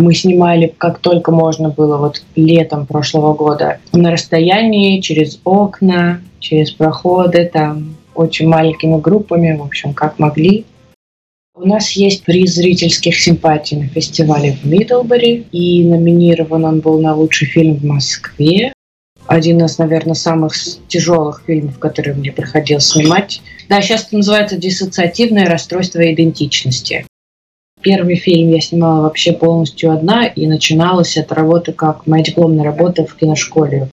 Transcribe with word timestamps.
Мы 0.00 0.14
снимали 0.14 0.74
как 0.78 0.98
только 1.00 1.30
можно 1.30 1.68
было 1.68 1.98
вот 1.98 2.22
летом 2.34 2.86
прошлого 2.86 3.34
года 3.34 3.80
на 3.92 4.10
расстоянии, 4.10 5.02
через 5.02 5.38
окна, 5.44 6.22
через 6.38 6.70
проходы, 6.70 7.44
там 7.52 7.96
очень 8.14 8.48
маленькими 8.48 8.98
группами, 8.98 9.54
в 9.54 9.62
общем, 9.62 9.92
как 9.92 10.18
могли. 10.18 10.64
У 11.54 11.66
нас 11.66 11.90
есть 11.90 12.24
приз 12.24 12.54
зрительских 12.54 13.14
симпатий 13.14 13.76
на 13.76 13.88
фестивале 13.88 14.52
в 14.52 14.64
Мидлбери, 14.64 15.44
и 15.52 15.84
номинирован 15.84 16.64
он 16.64 16.80
был 16.80 16.98
на 16.98 17.14
лучший 17.14 17.48
фильм 17.48 17.74
в 17.74 17.84
Москве. 17.84 18.72
Один 19.26 19.62
из, 19.62 19.76
наверное, 19.76 20.14
самых 20.14 20.54
тяжелых 20.88 21.42
фильмов, 21.46 21.78
которые 21.78 22.14
мне 22.14 22.32
приходилось 22.32 22.86
снимать. 22.86 23.42
Да, 23.68 23.82
сейчас 23.82 24.06
это 24.06 24.16
называется 24.16 24.56
диссоциативное 24.56 25.44
расстройство 25.44 26.00
идентичности. 26.10 27.04
Первый 27.82 28.16
фильм 28.16 28.50
я 28.50 28.60
снимала 28.60 29.02
вообще 29.02 29.32
полностью 29.32 29.92
одна, 29.92 30.26
и 30.26 30.46
начиналась 30.46 31.16
эта 31.16 31.34
работа 31.34 31.72
как 31.72 32.06
моя 32.06 32.22
дипломная 32.22 32.64
работа 32.64 33.06
в 33.06 33.14
киношколе. 33.14 33.88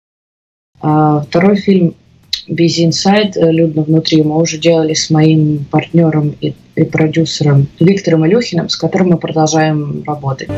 А 0.82 1.22
второй 1.22 1.55
фильм 1.55 1.95
без 2.48 2.80
Inside 2.80 3.34
«Людно 3.52 3.84
внутри» 3.84 4.23
мы 4.23 4.40
уже 4.40 4.58
делали 4.58 4.94
с 4.94 5.09
моим 5.09 5.66
партнером 5.70 6.36
и, 6.42 6.54
и 6.76 6.84
продюсером 6.84 7.68
Виктором 7.80 8.26
Илюхиным, 8.28 8.70
с 8.70 8.76
которым 8.76 9.09
мы 9.09 9.18
продолжаем 9.18 10.04
работать. 10.06 10.50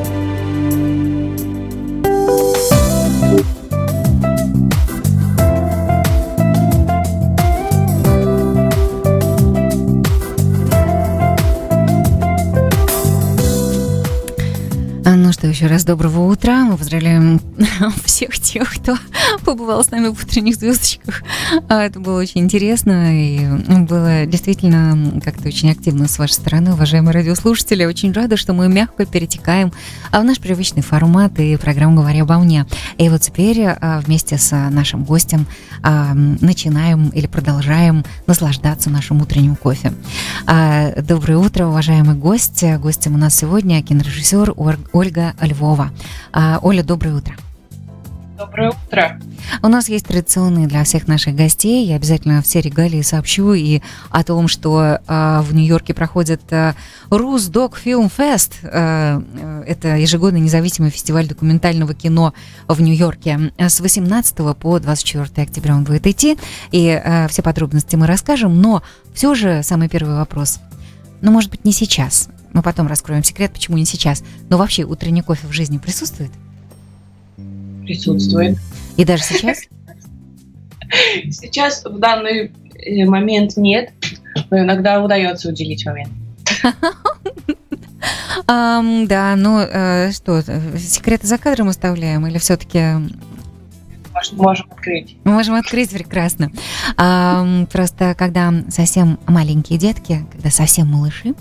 Ну 15.30 15.34
что, 15.34 15.46
еще 15.46 15.68
раз 15.68 15.86
доброго 15.86 16.22
утра. 16.22 16.64
Мы 16.64 16.76
поздравляем 16.76 17.40
всех 18.04 18.40
тех, 18.40 18.74
кто 18.74 18.98
побывал 19.46 19.84
с 19.84 19.92
нами 19.92 20.08
в 20.08 20.20
утренних 20.20 20.56
звездочках. 20.56 21.22
А, 21.68 21.84
это 21.84 22.00
было 22.00 22.20
очень 22.20 22.42
интересно 22.42 23.16
и 23.16 23.46
было 23.84 24.26
действительно 24.26 25.22
как-то 25.24 25.50
очень 25.50 25.70
активно 25.70 26.08
с 26.08 26.18
вашей 26.18 26.32
стороны, 26.32 26.74
уважаемые 26.74 27.14
радиослушатели. 27.14 27.86
Очень 27.86 28.12
рада, 28.12 28.38
что 28.38 28.54
мы 28.54 28.70
мягко 28.70 29.06
перетекаем 29.06 29.72
в 30.12 30.24
наш 30.24 30.40
привычный 30.40 30.82
формат 30.82 31.40
и 31.40 31.58
программу 31.58 31.98
«Говоря 31.98 32.24
обо 32.24 32.40
мне». 32.40 32.66
И 32.98 33.08
вот 33.08 33.22
теперь 33.22 33.68
а, 33.68 34.02
вместе 34.04 34.40
с 34.40 34.52
нашим 34.72 35.04
гостем 35.04 35.46
а, 35.84 36.16
начинаем 36.16 37.10
или 37.10 37.28
продолжаем 37.28 38.04
наслаждаться 38.26 38.90
нашим 38.90 39.22
утренним 39.22 39.56
кофе. 39.56 39.94
Доброе 40.48 41.38
утро, 41.38 41.68
уважаемый 41.68 42.16
гость. 42.16 42.64
Гостем 42.80 43.14
у 43.14 43.18
нас 43.20 43.36
сегодня 43.36 43.84
кинорежиссер 43.84 44.56
Ольга 44.92 45.19
Ольга 45.20 45.36
Львова. 45.42 45.92
А, 46.32 46.60
Оля, 46.62 46.84
доброе 46.84 47.16
утро. 47.16 47.36
Доброе 48.38 48.70
утро. 48.70 49.20
У 49.62 49.68
нас 49.68 49.90
есть 49.90 50.08
традиционные 50.08 50.66
для 50.66 50.86
всех 50.86 51.10
наших 51.10 51.36
гостей. 51.36 51.86
Я 51.86 51.98
обязательно 51.98 52.42
все 52.42 52.62
регалии 52.62 53.02
сообщу 53.02 53.52
и 53.52 53.82
о 54.12 54.24
том, 54.24 54.48
что 54.48 54.82
э, 54.82 55.42
в 55.42 55.54
Нью-Йорке 55.54 55.94
проходит 55.94 56.42
э, 56.52 56.74
Русдок 57.10 57.76
Фильм 57.76 58.10
Фест. 58.10 58.60
Э, 58.64 59.22
это 59.68 59.98
ежегодный 59.98 60.40
независимый 60.40 60.90
фестиваль 60.90 61.28
документального 61.28 61.94
кино 61.94 62.34
в 62.70 62.82
Нью-Йорке. 62.82 63.52
С 63.58 63.82
18 63.82 64.58
по 64.58 64.80
24 64.80 65.44
октября 65.44 65.76
он 65.76 65.84
будет 65.84 66.08
идти. 66.08 66.38
И 66.72 66.88
э, 66.88 67.28
все 67.28 67.42
подробности 67.42 67.98
мы 67.98 68.08
расскажем. 68.08 68.62
Но 68.62 68.84
все 69.14 69.36
же 69.36 69.64
самый 69.64 69.90
первый 69.90 70.16
вопрос. 70.16 70.60
Ну, 71.22 71.32
может 71.32 71.52
быть, 71.52 71.66
не 71.66 71.74
сейчас. 71.74 72.30
Мы 72.54 72.62
потом 72.62 72.88
раскроем 72.88 73.24
секрет, 73.24 73.52
почему 73.52 73.78
не 73.78 73.86
сейчас. 73.86 74.24
Но 74.50 74.58
вообще 74.58 74.84
утренний 74.84 75.22
кофе 75.22 75.48
в 75.48 75.52
жизни 75.52 75.78
присутствует? 75.78 76.32
Присутствует. 77.84 78.58
И 78.98 79.06
даже 79.06 79.24
сейчас? 79.24 79.60
Сейчас 81.30 81.86
в 81.86 82.00
данный 82.00 82.52
э, 82.84 83.06
момент 83.06 83.58
нет, 83.58 83.92
но 84.50 84.60
иногда 84.60 85.04
удается 85.04 85.50
уделить 85.50 85.86
момент. 85.86 86.10
Um, 88.48 89.06
да, 89.06 89.36
ну 89.36 89.60
э, 89.60 90.12
что, 90.12 90.42
секреты 90.78 91.28
за 91.28 91.38
кадром 91.38 91.68
оставляем 91.68 92.26
или 92.26 92.38
все-таки 92.38 92.80
можем 94.34 94.68
открыть. 94.72 95.18
Можем 95.24 95.56
открыть 95.56 95.92
прекрасно. 95.92 96.52
А, 96.98 97.66
просто 97.72 98.16
когда 98.18 98.54
совсем 98.70 99.20
маленькие 99.28 99.78
детки, 99.78 100.26
когда 100.32 100.50
совсем 100.50 100.88
малыши, 100.88 101.36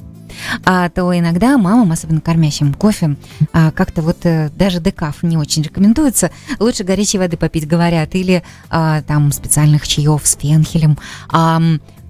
а, 0.65 0.88
то 0.88 1.16
иногда 1.16 1.59
мамам, 1.59 1.93
особенно 1.93 2.21
кормящим 2.21 2.75
кофе, 2.75 3.16
а, 3.53 3.71
как-то 3.71 4.03
вот 4.03 4.19
а, 4.25 4.50
даже 4.56 4.81
декаф 4.81 5.22
не 5.22 5.37
очень 5.37 5.62
рекомендуется. 5.62 6.31
Лучше 6.59 6.84
горячей 6.84 7.19
воды 7.19 7.37
попить, 7.37 7.66
говорят, 7.66 8.15
или 8.15 8.43
а, 8.71 9.03
там 9.03 9.32
специальных 9.32 9.87
чаев 9.87 10.22
с 10.25 10.37
фенхелем. 10.37 10.98
А, 11.31 11.60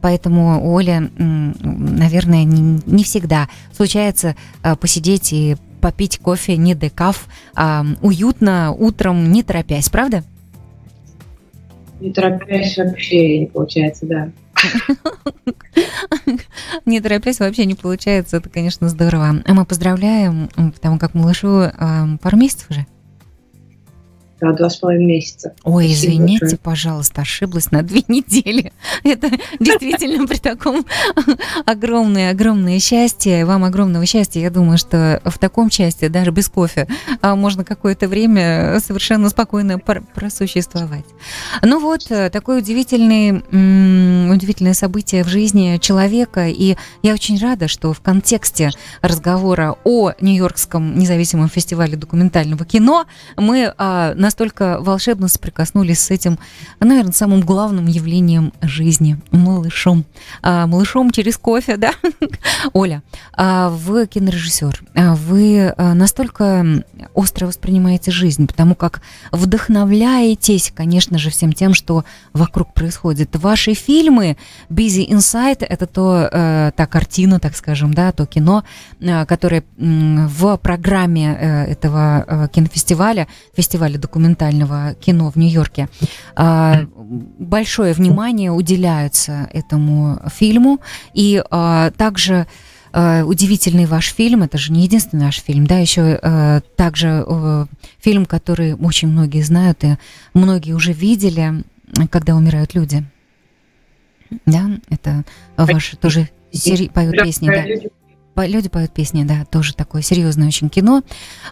Поэтому 0.00 0.72
Оля, 0.72 1.10
наверное, 1.18 2.44
не, 2.44 2.80
не 2.86 3.02
всегда 3.02 3.48
случается 3.72 4.36
а, 4.62 4.76
посидеть 4.76 5.32
и 5.32 5.56
попить 5.80 6.18
кофе 6.18 6.56
не 6.56 6.74
декаф, 6.74 7.28
а 7.54 7.84
уютно 8.00 8.72
утром, 8.72 9.32
не 9.32 9.42
торопясь, 9.42 9.88
правда? 9.88 10.24
Не 12.00 12.12
торопясь 12.12 12.76
вообще 12.76 13.40
не 13.40 13.46
получается, 13.46 14.06
да. 14.06 14.30
Не 16.84 17.00
торопясь 17.00 17.40
вообще 17.40 17.64
не 17.66 17.74
получается. 17.74 18.38
Это, 18.38 18.48
конечно, 18.48 18.88
здорово. 18.88 19.42
Мы 19.46 19.64
поздравляем, 19.64 20.48
потому 20.74 20.98
как 20.98 21.14
малышу 21.14 21.70
пару 22.20 22.36
месяцев 22.36 22.70
уже. 22.70 22.86
Да, 24.40 24.52
два 24.52 24.70
с 24.70 24.76
половиной 24.76 25.06
месяца. 25.06 25.52
Ой, 25.64 25.92
извините, 25.92 26.40
большое. 26.40 26.58
пожалуйста, 26.58 27.22
ошиблась 27.22 27.72
на 27.72 27.82
две 27.82 28.04
недели. 28.08 28.72
Это 29.02 29.30
действительно 29.58 30.26
при 30.26 30.36
таком 30.36 30.86
огромное-огромное 31.66 32.78
счастье. 32.78 33.44
Вам 33.44 33.64
огромного 33.64 34.06
счастья. 34.06 34.40
Я 34.40 34.50
думаю, 34.50 34.78
что 34.78 35.20
в 35.24 35.38
таком 35.38 35.70
счастье, 35.70 36.08
даже 36.08 36.30
без 36.30 36.48
кофе, 36.48 36.86
а, 37.20 37.34
можно 37.34 37.64
какое-то 37.64 38.06
время 38.06 38.78
совершенно 38.80 39.28
спокойно 39.28 39.78
просуществовать. 39.78 41.06
Ну 41.62 41.80
вот, 41.80 42.10
э, 42.10 42.30
такое 42.30 42.58
удивительное, 42.58 43.42
удивительное 44.32 44.74
событие 44.74 45.24
в 45.24 45.28
жизни 45.28 45.78
человека. 45.80 46.48
И 46.48 46.76
я 47.02 47.14
очень 47.14 47.40
рада, 47.40 47.66
что 47.66 47.92
в 47.92 48.00
контексте 48.00 48.70
разговора 49.02 49.76
о 49.84 50.12
Нью-Йоркском 50.20 50.96
независимом 50.96 51.48
фестивале 51.48 51.96
документального 51.96 52.64
кино 52.64 53.06
мы 53.36 53.74
на 53.78 54.27
настолько 54.28 54.76
волшебно 54.80 55.26
соприкоснулись 55.28 56.00
с 56.00 56.10
этим, 56.10 56.38
наверное, 56.80 57.12
самым 57.12 57.40
главным 57.40 57.86
явлением 57.86 58.52
жизни– 58.60 59.16
малышом. 59.30 60.04
А, 60.42 60.66
малышом 60.66 61.10
через 61.12 61.38
кофе, 61.38 61.78
да? 61.78 61.92
Оля, 62.74 63.02
а 63.32 63.70
вы 63.70 64.06
кинорежиссер, 64.06 64.82
а 64.94 65.14
вы 65.14 65.72
а, 65.74 65.94
настолько 65.94 66.84
остро 67.14 67.46
воспринимаете 67.46 68.10
жизнь, 68.10 68.46
потому 68.46 68.74
как 68.74 69.00
вдохновляетесь, 69.32 70.72
конечно 70.76 71.16
же, 71.16 71.30
всем 71.30 71.54
тем, 71.54 71.72
что 71.72 72.04
вокруг 72.34 72.74
происходит. 72.74 73.34
Ваши 73.34 73.72
фильмы 73.72 74.36
Busy 74.68 75.08
Inside– 75.08 75.64
это 75.68 75.86
то, 75.86 76.28
э, 76.30 76.72
та 76.76 76.86
картина, 76.86 77.40
так 77.40 77.56
скажем, 77.56 77.94
да, 77.94 78.12
то 78.12 78.26
кино, 78.26 78.62
э, 79.00 79.24
которое 79.24 79.64
в 79.78 80.56
программе 80.58 81.34
э, 81.34 81.64
этого 81.72 82.48
кинофестиваля, 82.52 83.26
фестиваля 83.56 83.98
документального 83.98 84.17
документального 84.18 84.94
кино 84.94 85.30
в 85.30 85.36
Нью-Йорке, 85.36 85.88
а, 86.34 86.86
большое 87.38 87.92
внимание 87.92 88.50
уделяется 88.50 89.48
этому 89.52 90.20
фильму. 90.34 90.80
И 91.14 91.42
а, 91.50 91.92
также 91.92 92.46
а, 92.92 93.22
удивительный 93.24 93.86
ваш 93.86 94.12
фильм, 94.12 94.42
это 94.42 94.58
же 94.58 94.72
не 94.72 94.82
единственный 94.82 95.26
ваш 95.26 95.40
фильм, 95.40 95.66
да, 95.66 95.78
еще 95.78 96.60
также 96.76 97.68
фильм, 98.00 98.26
который 98.26 98.74
очень 98.74 99.08
многие 99.08 99.42
знают 99.42 99.84
и 99.84 99.96
многие 100.34 100.72
уже 100.72 100.92
видели, 100.92 101.64
когда 102.10 102.34
умирают 102.34 102.74
люди. 102.74 103.04
Да, 104.46 104.68
это 104.90 105.24
ваши 105.56 105.96
тоже 105.96 106.28
сери... 106.52 106.88
поют 106.88 107.22
песни, 107.22 107.46
да 107.46 107.88
люди 108.46 108.68
поют 108.68 108.92
песни, 108.92 109.24
да, 109.24 109.44
тоже 109.44 109.74
такое 109.74 110.02
серьезное 110.02 110.48
очень 110.48 110.68
кино. 110.68 111.02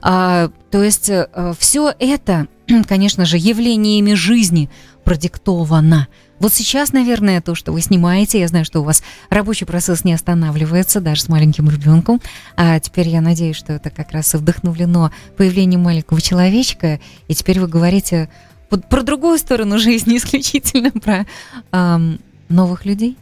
А, 0.02 0.50
то 0.70 0.82
есть 0.82 1.08
э, 1.08 1.54
все 1.58 1.92
это, 1.98 2.46
конечно 2.88 3.24
же, 3.24 3.38
явлениями 3.38 4.14
жизни 4.14 4.70
продиктовано. 5.04 6.08
Вот 6.38 6.52
сейчас, 6.52 6.92
наверное, 6.92 7.40
то, 7.40 7.54
что 7.54 7.72
вы 7.72 7.80
снимаете, 7.80 8.40
я 8.40 8.48
знаю, 8.48 8.64
что 8.64 8.80
у 8.80 8.84
вас 8.84 9.02
рабочий 9.30 9.64
процесс 9.64 10.04
не 10.04 10.12
останавливается, 10.12 11.00
даже 11.00 11.22
с 11.22 11.28
маленьким 11.28 11.70
ребенком. 11.70 12.20
А 12.56 12.78
теперь 12.80 13.08
я 13.08 13.20
надеюсь, 13.20 13.56
что 13.56 13.72
это 13.72 13.90
как 13.90 14.12
раз 14.12 14.34
вдохновлено 14.34 15.12
появлением 15.36 15.82
маленького 15.82 16.20
человечка. 16.20 17.00
И 17.28 17.34
теперь 17.34 17.60
вы 17.60 17.68
говорите 17.68 18.28
про 18.68 19.02
другую 19.02 19.38
сторону 19.38 19.78
жизни, 19.80 20.18
исключительно 20.18 20.90
про 20.90 21.26
эм, 21.72 22.20
новых 22.48 22.84
людей. 22.84 23.16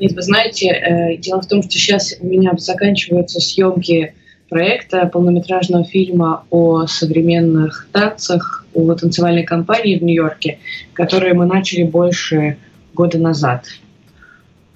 Нет, 0.00 0.12
вы 0.12 0.22
знаете, 0.22 0.68
э, 0.68 1.16
дело 1.18 1.42
в 1.42 1.46
том, 1.46 1.62
что 1.62 1.72
сейчас 1.72 2.14
у 2.20 2.26
меня 2.26 2.52
заканчиваются 2.56 3.38
съемки 3.38 4.14
проекта 4.48 5.06
полнометражного 5.06 5.84
фильма 5.84 6.44
о 6.50 6.86
современных 6.86 7.86
танцах, 7.92 8.64
о 8.74 8.94
танцевальной 8.94 9.44
компании 9.44 9.98
в 9.98 10.02
Нью-Йорке, 10.02 10.58
которые 10.94 11.34
мы 11.34 11.44
начали 11.44 11.84
больше 11.84 12.56
года 12.94 13.18
назад. 13.18 13.66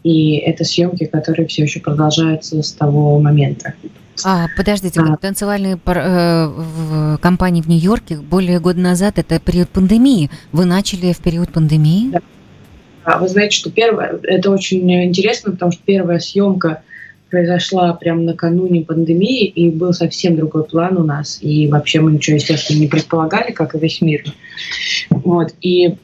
И 0.05 0.37
это 0.37 0.65
съемки, 0.65 1.07
которые 1.07 1.49
все 1.49 1.63
еще 1.63 1.81
продолжаются 1.81 2.63
с 2.63 2.73
того 2.73 3.19
момента. 3.19 3.73
А, 4.25 4.47
подождите, 4.57 5.01
а. 5.01 5.17
танцевальные 5.17 5.79
э, 5.85 7.17
компании 7.21 7.63
в 7.63 7.69
Нью-Йорке 7.69 8.19
более 8.19 8.61
года 8.61 8.79
назад, 8.79 9.19
это 9.19 9.41
период 9.41 9.71
пандемии. 9.71 10.31
Вы 10.53 10.67
начали 10.67 11.13
в 11.13 11.19
период 11.19 11.51
пандемии? 11.51 12.11
Да. 12.11 12.21
А 13.05 13.19
вы 13.19 13.29
знаете, 13.29 13.57
что 13.57 13.71
первое, 13.71 14.19
это 14.23 14.51
очень 14.51 14.91
интересно, 15.05 15.53
потому 15.53 15.73
что 15.73 15.83
первая 15.85 16.19
съемка 16.19 16.83
произошла 17.31 17.93
прямо 17.95 18.23
накануне 18.23 18.83
пандемии, 18.83 19.47
и 19.47 19.71
был 19.71 19.93
совсем 19.93 20.37
другой 20.37 20.65
план 20.65 20.97
у 20.97 21.05
нас, 21.05 21.39
и 21.43 21.67
вообще 21.67 22.01
мы 22.01 22.13
ничего, 22.13 22.37
естественно, 22.37 22.79
не 22.79 22.87
предполагали, 22.87 23.51
как 23.51 23.75
и 23.75 23.79
весь 23.79 24.01
мир. 24.01 24.23
Вот, 25.11 25.53
и 25.61 25.97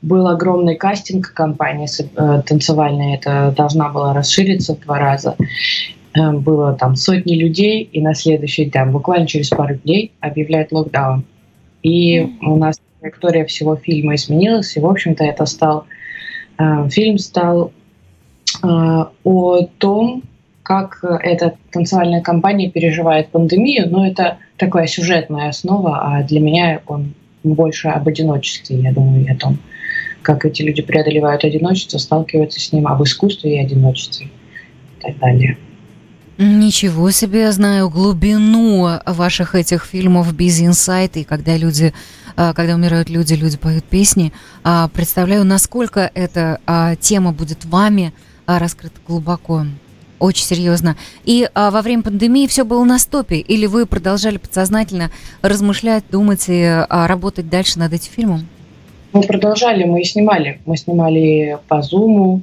был 0.00 0.26
огромный 0.26 0.76
кастинг 0.76 1.32
компании 1.32 1.88
э, 1.98 2.42
танцевальной, 2.46 3.16
это 3.16 3.54
должна 3.56 3.88
была 3.88 4.14
расшириться 4.14 4.74
в 4.74 4.80
два 4.80 4.98
раза. 4.98 5.36
Э, 6.14 6.32
было 6.32 6.74
там 6.74 6.96
сотни 6.96 7.34
людей, 7.34 7.82
и 7.82 8.00
на 8.00 8.14
следующий 8.14 8.66
день, 8.66 8.90
буквально 8.90 9.26
через 9.26 9.48
пару 9.48 9.74
дней, 9.76 10.12
объявляют 10.20 10.72
локдаун. 10.72 11.24
И 11.82 12.20
у 12.40 12.56
нас 12.56 12.80
траектория 13.04 13.44
всего 13.44 13.76
фильма 13.76 14.14
изменилась, 14.14 14.76
и, 14.76 14.80
в 14.80 14.86
общем-то, 14.86 15.24
это 15.24 15.44
стал... 15.44 15.84
Э, 16.58 16.88
фильм 16.88 17.18
стал 17.18 17.72
э, 18.62 18.66
о 18.66 19.66
том, 19.78 20.22
как 20.62 21.04
эта 21.22 21.56
танцевальная 21.70 22.22
компания 22.22 22.70
переживает 22.70 23.28
пандемию, 23.28 23.90
но 23.90 24.06
это 24.06 24.38
такая 24.56 24.86
сюжетная 24.86 25.50
основа, 25.50 26.00
а 26.00 26.22
для 26.22 26.40
меня 26.40 26.80
он 26.86 27.12
больше 27.42 27.88
об 27.88 28.08
одиночестве, 28.08 28.80
я 28.80 28.92
думаю, 28.92 29.26
и 29.26 29.30
о 29.30 29.36
том, 29.36 29.58
как 30.22 30.46
эти 30.46 30.62
люди 30.62 30.80
преодолевают 30.80 31.44
одиночество, 31.44 31.98
сталкиваются 31.98 32.58
с 32.58 32.72
ним, 32.72 32.86
об 32.86 33.02
искусстве 33.02 33.56
и 33.56 33.58
одиночестве 33.58 34.28
и 34.98 35.02
так 35.02 35.18
далее. 35.18 35.58
Ничего 36.36 37.10
себе, 37.12 37.52
знаю 37.52 37.88
глубину 37.88 38.98
ваших 39.06 39.54
этих 39.54 39.84
фильмов 39.84 40.34
без 40.34 40.60
инсайта, 40.60 41.20
и 41.20 41.24
когда 41.24 41.56
люди, 41.56 41.94
а, 42.36 42.52
когда 42.54 42.74
умирают 42.74 43.08
люди, 43.08 43.34
люди 43.34 43.56
поют 43.56 43.84
песни. 43.84 44.32
А, 44.64 44.88
представляю, 44.88 45.44
насколько 45.44 46.10
эта 46.12 46.58
а, 46.66 46.96
тема 46.96 47.32
будет 47.32 47.64
вами 47.64 48.12
раскрыта 48.46 48.98
глубоко. 49.06 49.64
Очень 50.18 50.44
серьезно. 50.44 50.96
И 51.24 51.48
а, 51.54 51.70
во 51.70 51.82
время 51.82 52.02
пандемии 52.02 52.46
все 52.46 52.64
было 52.64 52.84
на 52.84 52.98
стопе? 52.98 53.36
Или 53.36 53.66
вы 53.66 53.84
продолжали 53.84 54.38
подсознательно 54.38 55.10
размышлять, 55.42 56.04
думать 56.10 56.46
и 56.48 56.62
а, 56.64 57.06
работать 57.06 57.48
дальше 57.48 57.78
над 57.78 57.92
этим 57.92 58.10
фильмом? 58.10 58.48
Мы 59.12 59.22
продолжали, 59.22 59.84
мы 59.84 60.02
снимали. 60.02 60.60
Мы 60.66 60.76
снимали 60.76 61.58
по 61.68 61.82
Зуму, 61.82 62.42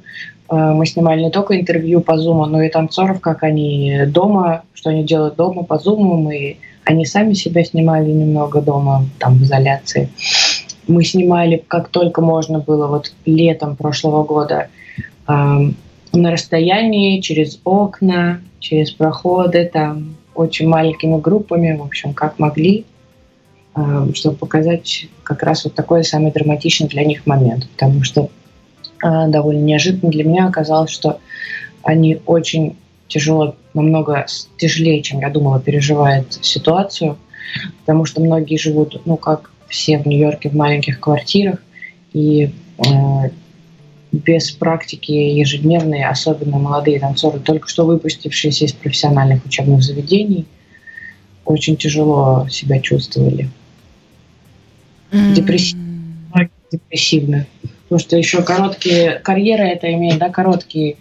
мы 0.52 0.86
снимали 0.86 1.22
не 1.22 1.32
только 1.32 1.60
интервью 1.60 2.02
по 2.02 2.12
Zoom, 2.14 2.46
но 2.46 2.62
и 2.62 2.70
танцоров, 2.70 3.22
как 3.22 3.44
они 3.44 4.04
дома, 4.08 4.64
что 4.74 4.90
они 4.90 5.04
делают 5.04 5.36
дома 5.36 5.64
по 5.64 5.76
Zoom. 5.76 6.18
Мы, 6.18 6.58
они 6.84 7.06
сами 7.06 7.34
себя 7.34 7.64
снимали 7.64 8.12
немного 8.12 8.62
дома, 8.62 9.06
там 9.18 9.36
в 9.36 9.44
изоляции. 9.44 10.10
Мы 10.88 11.04
снимали, 11.06 11.64
как 11.68 11.88
только 11.88 12.22
можно 12.22 12.60
было, 12.60 12.88
вот 12.88 13.14
летом 13.26 13.78
прошлого 13.78 14.24
года, 14.24 14.68
э, 15.28 15.72
на 16.14 16.32
расстоянии, 16.32 17.22
через 17.22 17.60
окна, 17.64 18.42
через 18.60 18.92
проходы, 18.92 19.70
там 19.72 20.16
очень 20.36 20.68
маленькими 20.68 21.20
группами, 21.20 21.78
в 21.78 21.84
общем, 21.84 22.14
как 22.14 22.40
могли, 22.40 22.86
э, 23.76 24.08
чтобы 24.14 24.36
показать 24.36 25.08
как 25.24 25.44
раз 25.44 25.64
вот 25.64 25.76
такой 25.76 26.04
самый 26.04 26.32
драматичный 26.32 26.90
для 26.90 27.06
них 27.06 27.26
момент. 27.26 27.70
Потому 27.70 28.04
что 28.04 28.30
довольно 29.02 29.62
неожиданно 29.62 30.12
для 30.12 30.24
меня 30.24 30.48
оказалось, 30.48 30.92
что 30.92 31.20
они 31.84 32.20
очень 32.26 32.78
тяжело, 33.08 33.56
намного 33.74 34.26
тяжелее, 34.58 35.02
чем 35.02 35.20
я 35.20 35.30
думала, 35.30 35.60
переживают 35.60 36.34
ситуацию, 36.42 37.18
потому 37.82 38.06
что 38.06 38.22
многие 38.22 38.58
живут, 38.58 39.02
ну, 39.06 39.18
как 39.18 39.52
все 39.68 39.98
в 39.98 40.06
Нью-Йорке, 40.06 40.50
в 40.50 40.56
маленьких 40.56 41.00
квартирах, 41.00 41.62
и 42.14 42.54
э, 42.78 43.30
без 44.12 44.52
практики 44.52 45.12
ежедневной, 45.12 46.04
особенно 46.04 46.58
молодые 46.58 47.00
танцоры, 47.00 47.40
только 47.40 47.68
что 47.70 47.86
выпустившиеся 47.86 48.66
из 48.66 48.74
профессиональных 48.74 49.46
учебных 49.46 49.82
заведений, 49.84 50.46
очень 51.46 51.76
тяжело 51.76 52.48
себя 52.50 52.80
чувствовали. 52.80 53.50
Mm-hmm. 55.12 55.34
Депрессивно. 55.34 56.50
депрессивно 56.72 57.46
потому 57.92 58.08
что 58.08 58.16
еще 58.16 58.42
короткие 58.42 59.20
карьеры 59.20 59.66
это 59.66 59.92
имеет, 59.92 60.18
да, 60.18 60.30
короткий, 60.30 60.96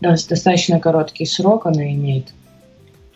достаточно 0.00 0.80
короткий 0.80 1.26
срок 1.26 1.66
она 1.66 1.92
имеет, 1.92 2.28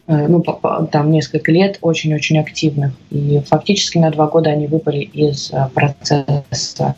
э, 0.09 0.27
ну, 0.29 0.45
там 0.93 1.11
несколько 1.11 1.51
лет 1.51 1.79
очень-очень 1.81 2.39
активных. 2.39 2.93
И 3.11 3.41
фактически 3.47 3.97
на 3.97 4.11
два 4.11 4.27
года 4.27 4.51
они 4.51 4.67
выпали 4.67 4.99
из 4.99 5.51
э, 5.55 5.69
процесса, 5.73 6.95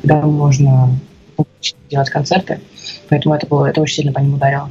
когда 0.00 0.22
можно 0.22 0.88
делать 1.90 2.08
концерты. 2.08 2.58
Поэтому 3.10 3.34
это 3.34 3.46
было, 3.46 3.66
это 3.66 3.82
очень 3.82 3.96
сильно 3.96 4.12
по 4.12 4.20
ним 4.20 4.36
ударило. 4.36 4.70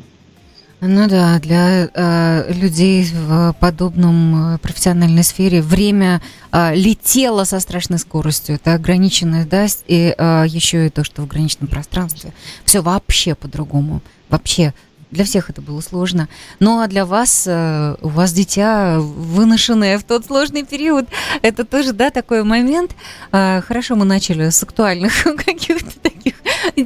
Ну 0.81 1.09
да, 1.09 1.39
для 1.39 1.89
э, 1.93 2.53
людей 2.53 3.03
в 3.03 3.53
подобном 3.59 4.55
э, 4.55 4.57
профессиональной 4.59 5.25
сфере 5.25 5.61
время 5.61 6.21
э, 6.53 6.73
летело 6.73 7.43
со 7.43 7.59
страшной 7.59 7.99
скоростью. 7.99 8.55
Это 8.55 8.75
ограниченная, 8.75 9.45
да, 9.45 9.67
и 9.87 10.15
э, 10.17 10.45
еще 10.47 10.87
и 10.87 10.89
то, 10.89 11.03
что 11.03 11.21
в 11.21 11.25
ограниченном 11.25 11.67
пространстве. 11.67 12.31
Все 12.63 12.79
вообще 12.79 13.35
по-другому. 13.35 14.01
Вообще 14.29 14.73
для 15.11 15.25
всех 15.25 15.49
это 15.49 15.61
было 15.61 15.81
сложно. 15.81 16.29
Ну 16.59 16.79
а 16.79 16.87
для 16.87 17.05
вас, 17.05 17.45
э, 17.47 17.95
у 18.01 18.07
вас 18.09 18.31
дитя 18.31 18.99
выношенное 18.99 19.97
в 19.97 20.03
тот 20.03 20.25
сложный 20.25 20.63
период, 20.63 21.07
это 21.41 21.65
тоже, 21.65 21.93
да, 21.93 22.09
такой 22.09 22.43
момент. 22.43 22.91
А, 23.31 23.61
хорошо, 23.61 23.95
мы 23.95 24.05
начали 24.05 24.49
с 24.49 24.61
актуальных 24.61 25.23
каких-то 25.45 25.99
таких 25.99 26.35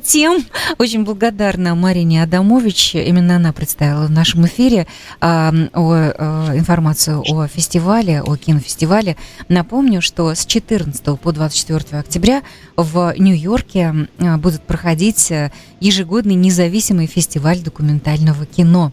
тем. 0.03 0.43
Очень 0.77 1.03
благодарна 1.03 1.75
Марине 1.75 2.23
Адамович. 2.23 2.95
Именно 2.95 3.37
она 3.37 3.53
представила 3.53 4.05
в 4.07 4.11
нашем 4.11 4.45
эфире 4.45 4.87
а, 5.21 5.53
о, 5.73 5.93
о, 5.93 6.57
информацию 6.57 7.23
о 7.29 7.47
фестивале, 7.47 8.21
о 8.21 8.35
кинофестивале. 8.35 9.17
Напомню, 9.49 10.01
что 10.01 10.33
с 10.33 10.45
14 10.45 11.19
по 11.19 11.31
24 11.31 11.99
октября 11.99 12.43
в 12.75 13.13
Нью-Йорке 13.17 14.07
а, 14.19 14.37
будет 14.37 14.63
проходить 14.63 15.31
э, 15.31 15.51
ежегодный 15.79 16.35
независимый 16.35 17.07
фестиваль 17.07 17.59
документального 17.59 18.45
кино. 18.45 18.91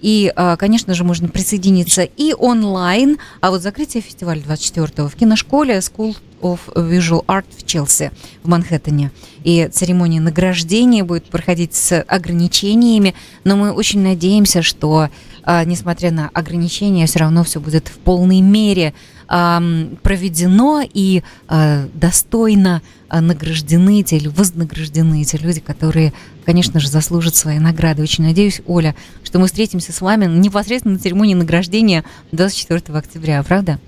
И, 0.00 0.32
а, 0.34 0.56
конечно 0.56 0.94
же, 0.94 1.04
можно 1.04 1.28
присоединиться 1.28 2.02
и 2.02 2.34
онлайн, 2.34 3.18
а 3.40 3.50
вот 3.50 3.62
закрытие 3.62 4.02
фестиваля 4.02 4.40
24-го 4.40 5.08
в 5.08 5.14
киношколе 5.14 5.78
School 5.78 6.16
of 6.40 6.60
Visual 6.74 7.24
Art 7.26 7.44
в 7.56 7.64
Челси, 7.64 8.10
в 8.42 8.48
Манхэттене. 8.48 9.10
И 9.44 9.68
церемония 9.72 10.20
награждения 10.20 11.04
будет 11.04 11.24
проходить 11.24 11.74
с 11.74 12.00
ограничениями, 12.02 13.14
но 13.44 13.56
мы 13.56 13.72
очень 13.72 14.00
надеемся, 14.00 14.62
что, 14.62 15.08
а, 15.44 15.64
несмотря 15.64 16.10
на 16.10 16.28
ограничения, 16.28 17.06
все 17.06 17.20
равно 17.20 17.44
все 17.44 17.60
будет 17.60 17.88
в 17.88 17.98
полной 17.98 18.40
мере 18.40 18.94
проведено 19.28 20.82
и 20.82 21.22
а, 21.48 21.88
достойно 21.94 22.82
а, 23.08 23.22
награждены 23.22 24.00
эти 24.00 24.16
или 24.16 24.28
вознаграждены 24.28 25.22
эти 25.22 25.36
люди, 25.36 25.60
которые, 25.60 26.12
конечно 26.44 26.80
же, 26.80 26.88
заслужат 26.88 27.34
свои 27.34 27.58
награды. 27.58 28.02
Очень 28.02 28.24
надеюсь, 28.24 28.60
Оля, 28.66 28.94
что 29.24 29.38
мы 29.38 29.46
встретимся 29.46 29.92
с 29.92 30.02
вами 30.02 30.26
непосредственно 30.26 30.94
на 30.94 31.00
церемонии 31.00 31.34
награждения 31.34 32.04
24 32.32 32.98
октября, 32.98 33.42
правда? 33.42 33.78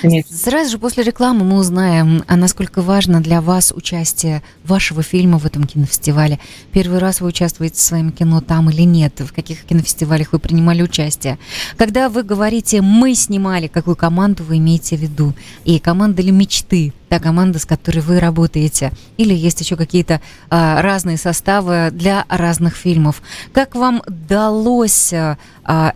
Конечно. 0.00 0.36
Сразу 0.36 0.70
же 0.70 0.78
после 0.78 1.04
рекламы 1.04 1.44
мы 1.44 1.58
узнаем, 1.58 2.22
а 2.26 2.36
насколько 2.36 2.82
важно 2.82 3.20
для 3.20 3.40
вас 3.40 3.72
участие 3.74 4.42
вашего 4.64 5.02
фильма 5.02 5.38
в 5.38 5.46
этом 5.46 5.64
кинофестивале. 5.64 6.38
Первый 6.72 6.98
раз 6.98 7.20
вы 7.20 7.28
участвуете 7.28 7.76
в 7.76 7.80
своем 7.80 8.12
кино 8.12 8.40
там 8.40 8.70
или 8.70 8.82
нет? 8.82 9.20
В 9.20 9.32
каких 9.32 9.64
кинофестивалях 9.64 10.32
вы 10.32 10.38
принимали 10.38 10.82
участие? 10.82 11.38
Когда 11.76 12.08
вы 12.08 12.22
говорите 12.22 12.82
«мы 12.82 13.14
снимали», 13.14 13.66
какую 13.66 13.96
команду 13.96 14.44
вы 14.44 14.58
имеете 14.58 14.96
в 14.96 15.00
виду? 15.00 15.34
И 15.64 15.78
команда 15.78 16.22
ли 16.22 16.30
мечты? 16.30 16.92
Та 17.08 17.18
команда, 17.18 17.58
с 17.58 17.64
которой 17.64 18.00
вы 18.00 18.20
работаете? 18.20 18.92
Или 19.16 19.34
есть 19.34 19.60
еще 19.60 19.76
какие-то 19.76 20.20
а, 20.50 20.82
разные 20.82 21.16
составы 21.16 21.90
для 21.92 22.24
разных 22.28 22.76
фильмов? 22.76 23.22
Как 23.52 23.74
вам 23.74 24.02
удалось 24.06 25.12
а, 25.12 25.36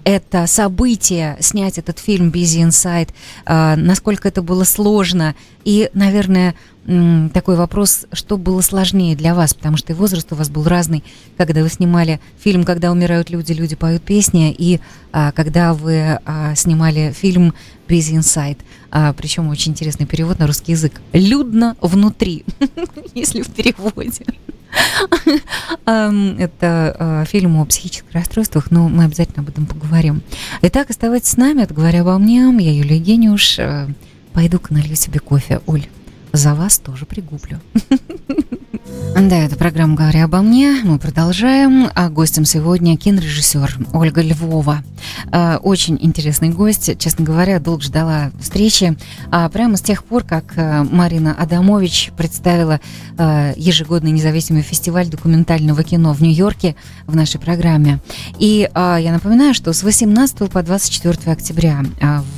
это 0.04 0.46
событие, 0.46 1.36
снять 1.40 1.78
этот 1.78 1.98
фильм 1.98 2.30
Busy 2.30 2.66
Inside? 2.68 3.10
А, 3.44 3.76
насколько 3.76 4.28
это 4.28 4.42
было 4.42 4.64
сложно? 4.64 5.34
И, 5.64 5.90
наверное, 5.92 6.54
такой 7.34 7.56
вопрос, 7.56 8.06
что 8.12 8.36
было 8.36 8.60
сложнее 8.62 9.14
для 9.14 9.34
вас, 9.34 9.54
потому 9.54 9.76
что 9.76 9.92
и 9.92 9.96
возраст 9.96 10.32
у 10.32 10.34
вас 10.34 10.48
был 10.48 10.64
разный, 10.64 11.04
когда 11.36 11.62
вы 11.62 11.68
снимали 11.68 12.20
фильм 12.38 12.64
«Когда 12.64 12.90
умирают 12.90 13.30
люди, 13.30 13.52
люди 13.52 13.76
поют 13.76 14.02
песни», 14.02 14.54
и 14.56 14.80
а, 15.12 15.32
когда 15.32 15.74
вы 15.74 16.18
а, 16.24 16.54
снимали 16.54 17.12
фильм 17.12 17.54
«Busy 17.90 18.18
Inside», 18.18 18.58
а, 18.90 19.12
причем 19.12 19.48
очень 19.48 19.72
интересный 19.72 20.06
перевод 20.06 20.38
на 20.38 20.46
русский 20.46 20.72
язык. 20.72 21.00
«Людно 21.12 21.76
внутри», 21.80 22.44
если 23.14 23.42
в 23.42 23.50
переводе. 23.50 24.24
Это 25.84 26.96
а, 26.98 27.24
фильм 27.24 27.56
о 27.56 27.64
психических 27.64 28.12
расстройствах, 28.12 28.70
но 28.70 28.88
мы 28.88 29.04
обязательно 29.04 29.42
об 29.42 29.48
этом 29.48 29.66
поговорим. 29.66 30.22
Итак, 30.62 30.90
оставайтесь 30.90 31.30
с 31.30 31.36
нами, 31.36 31.62
это 31.62 31.74
«Говоря 31.74 32.02
обо 32.02 32.16
мне», 32.18 32.54
я 32.58 32.72
Юлия 32.72 32.98
Гениуш. 32.98 33.58
Э, 33.58 33.88
пойду-ка 34.32 34.72
налью 34.72 34.94
себе 34.94 35.18
кофе, 35.18 35.60
Оль 35.66 35.88
за 36.32 36.54
вас 36.54 36.78
тоже 36.78 37.06
пригублю. 37.06 37.58
Да, 39.14 39.36
это 39.36 39.56
программа 39.56 39.96
«Говоря 39.96 40.24
обо 40.24 40.40
мне». 40.40 40.80
Мы 40.82 40.98
продолжаем. 40.98 41.88
А 41.94 42.08
гостем 42.08 42.44
сегодня 42.44 42.96
кинорежиссер 42.96 43.78
Ольга 43.92 44.22
Львова. 44.22 44.82
А, 45.30 45.58
очень 45.62 45.98
интересный 46.00 46.48
гость. 46.48 46.98
Честно 46.98 47.24
говоря, 47.24 47.60
долго 47.60 47.82
ждала 47.82 48.30
встречи. 48.40 48.96
А 49.30 49.48
прямо 49.48 49.76
с 49.76 49.82
тех 49.82 50.04
пор, 50.04 50.24
как 50.24 50.56
э, 50.56 50.82
Марина 50.84 51.34
Адамович 51.38 52.12
представила 52.16 52.80
э, 53.18 53.52
ежегодный 53.56 54.10
независимый 54.10 54.62
фестиваль 54.62 55.08
документального 55.08 55.82
кино 55.84 56.12
в 56.12 56.22
Нью-Йорке 56.22 56.74
в 57.06 57.14
нашей 57.14 57.38
программе. 57.40 58.00
И 58.38 58.68
я 58.74 59.12
напоминаю, 59.12 59.54
что 59.54 59.72
с 59.72 59.82
18 59.82 60.50
по 60.50 60.62
24 60.62 61.32
октября 61.32 61.82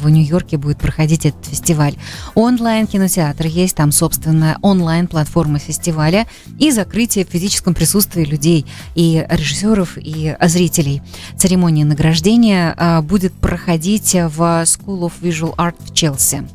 в 0.02 0.08
Нью-Йорке 0.08 0.56
будет 0.56 0.78
проходить 0.78 1.26
этот 1.26 1.46
фестиваль. 1.46 1.94
Онлайн-кинотеатр 2.34 3.46
есть, 3.46 3.76
там 3.76 3.92
собственная 3.92 4.58
онлайн-платформа 4.62 5.58
фестиваля 5.58 6.26
и 6.62 6.70
закрытие 6.70 7.26
в 7.26 7.28
физическом 7.28 7.74
присутствии 7.74 8.24
людей 8.24 8.64
и 8.94 9.26
режиссеров, 9.28 9.98
и 9.98 10.36
зрителей. 10.42 11.02
Церемония 11.36 11.84
награждения 11.84 12.72
а, 12.76 13.02
будет 13.02 13.32
проходить 13.32 14.14
в 14.14 14.62
School 14.62 15.00
of 15.00 15.14
Visual 15.20 15.56
Art 15.56 15.74
в 15.80 15.92
Челси. 15.92 16.46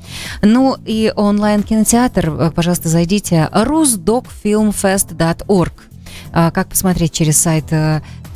Ну 0.42 0.78
и 0.86 1.12
онлайн-кинотеатр, 1.14 2.30
э, 2.30 2.52
пожалуйста, 2.56 2.88
зайдите 2.88 3.50
rusdocfilmfest.org. 3.52 5.74
А, 6.32 6.52
как 6.52 6.70
посмотреть 6.70 7.12
через 7.12 7.38
сайт 7.38 7.66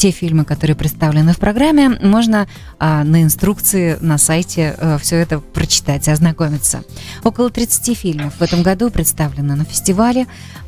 те 0.01 0.09
фильмы, 0.09 0.45
которые 0.45 0.75
представлены 0.75 1.31
в 1.31 1.37
программе, 1.37 1.89
можно 1.89 2.47
а, 2.79 3.03
на 3.03 3.21
инструкции 3.21 3.99
на 4.01 4.17
сайте 4.17 4.75
а, 4.79 4.97
все 4.97 5.17
это 5.17 5.37
прочитать 5.37 6.09
ознакомиться. 6.09 6.83
Около 7.23 7.51
30 7.51 7.95
фильмов 7.95 8.33
в 8.39 8.41
этом 8.41 8.63
году 8.63 8.89
представлено 8.89 9.55
на 9.55 9.63
фестивале. 9.63 10.25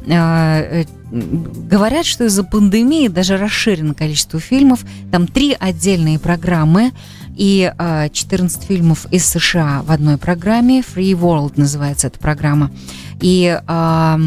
А, 0.07 0.85
говорят, 1.09 2.05
что 2.05 2.25
из-за 2.25 2.43
пандемии 2.43 3.07
даже 3.07 3.37
расширено 3.37 3.95
количество 3.95 4.39
фильмов. 4.39 4.81
Там 5.11 5.25
три 5.25 5.57
отдельные 5.59 6.19
программы 6.19 6.91
и 7.35 7.73
14 8.13 8.61
а, 8.61 8.65
фильмов 8.67 9.07
из 9.09 9.25
США 9.25 9.81
в 9.81 9.91
одной 9.91 10.17
программе. 10.17 10.81
Free 10.81 11.13
World 11.13 11.53
называется 11.55 12.05
эта 12.05 12.19
программа. 12.19 12.69
И 13.23 13.57
э, 13.65 14.17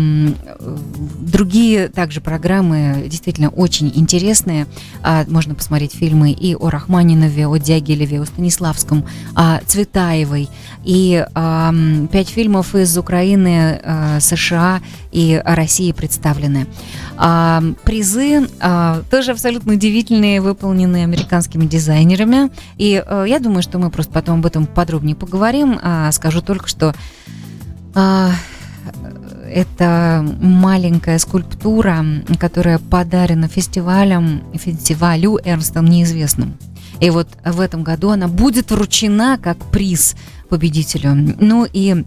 другие 1.21 1.89
также 1.89 2.23
программы 2.23 3.05
действительно 3.09 3.51
очень 3.51 3.93
интересные. 3.95 4.67
Э, 5.05 5.25
можно 5.29 5.55
посмотреть 5.55 5.95
фильмы 5.95 6.33
и 6.33 6.55
о 6.55 6.71
Рахманинове, 6.71 7.47
о 7.47 7.59
Дягилеве, 7.59 8.23
о 8.23 8.25
Станиславском, 8.25 9.05
о 9.35 9.59
Цветаевой. 9.67 10.49
И 10.83 11.23
э, 11.23 12.07
пять 12.11 12.31
фильмов 12.31 12.75
из 12.75 12.97
Украины, 12.97 13.81
э, 13.83 14.19
США 14.21 14.81
и 15.13 15.43
России 15.45 15.93
представлены. 15.93 16.67
А, 17.17 17.63
призы 17.85 18.49
а, 18.61 19.03
тоже 19.11 19.33
абсолютно 19.33 19.75
удивительные, 19.75 20.41
выполненные 20.41 21.05
американскими 21.05 21.67
дизайнерами. 21.67 22.51
И 22.79 23.03
а, 23.07 23.25
я 23.25 23.41
думаю, 23.41 23.63
что 23.63 23.79
мы 23.79 23.91
просто 23.91 24.13
потом 24.13 24.41
об 24.41 24.47
этом 24.47 24.67
подробнее 24.67 25.17
поговорим. 25.17 25.79
А, 25.83 26.11
скажу 26.13 26.41
только, 26.41 26.69
что 26.69 26.95
а, 27.95 28.31
это 29.51 30.25
маленькая 30.41 31.19
скульптура, 31.19 32.05
которая 32.39 32.79
подарена 32.79 33.49
фестивалем, 33.49 34.43
фестивалю 34.55 35.39
Эрнстом 35.45 35.87
Неизвестным. 35.87 36.57
И 37.01 37.11
вот 37.11 37.29
в 37.45 37.61
этом 37.61 37.83
году 37.83 38.11
она 38.11 38.29
будет 38.29 38.71
вручена 38.71 39.39
как 39.43 39.59
приз 39.67 40.17
победителю. 40.49 41.35
Ну 41.39 41.67
и 41.71 42.05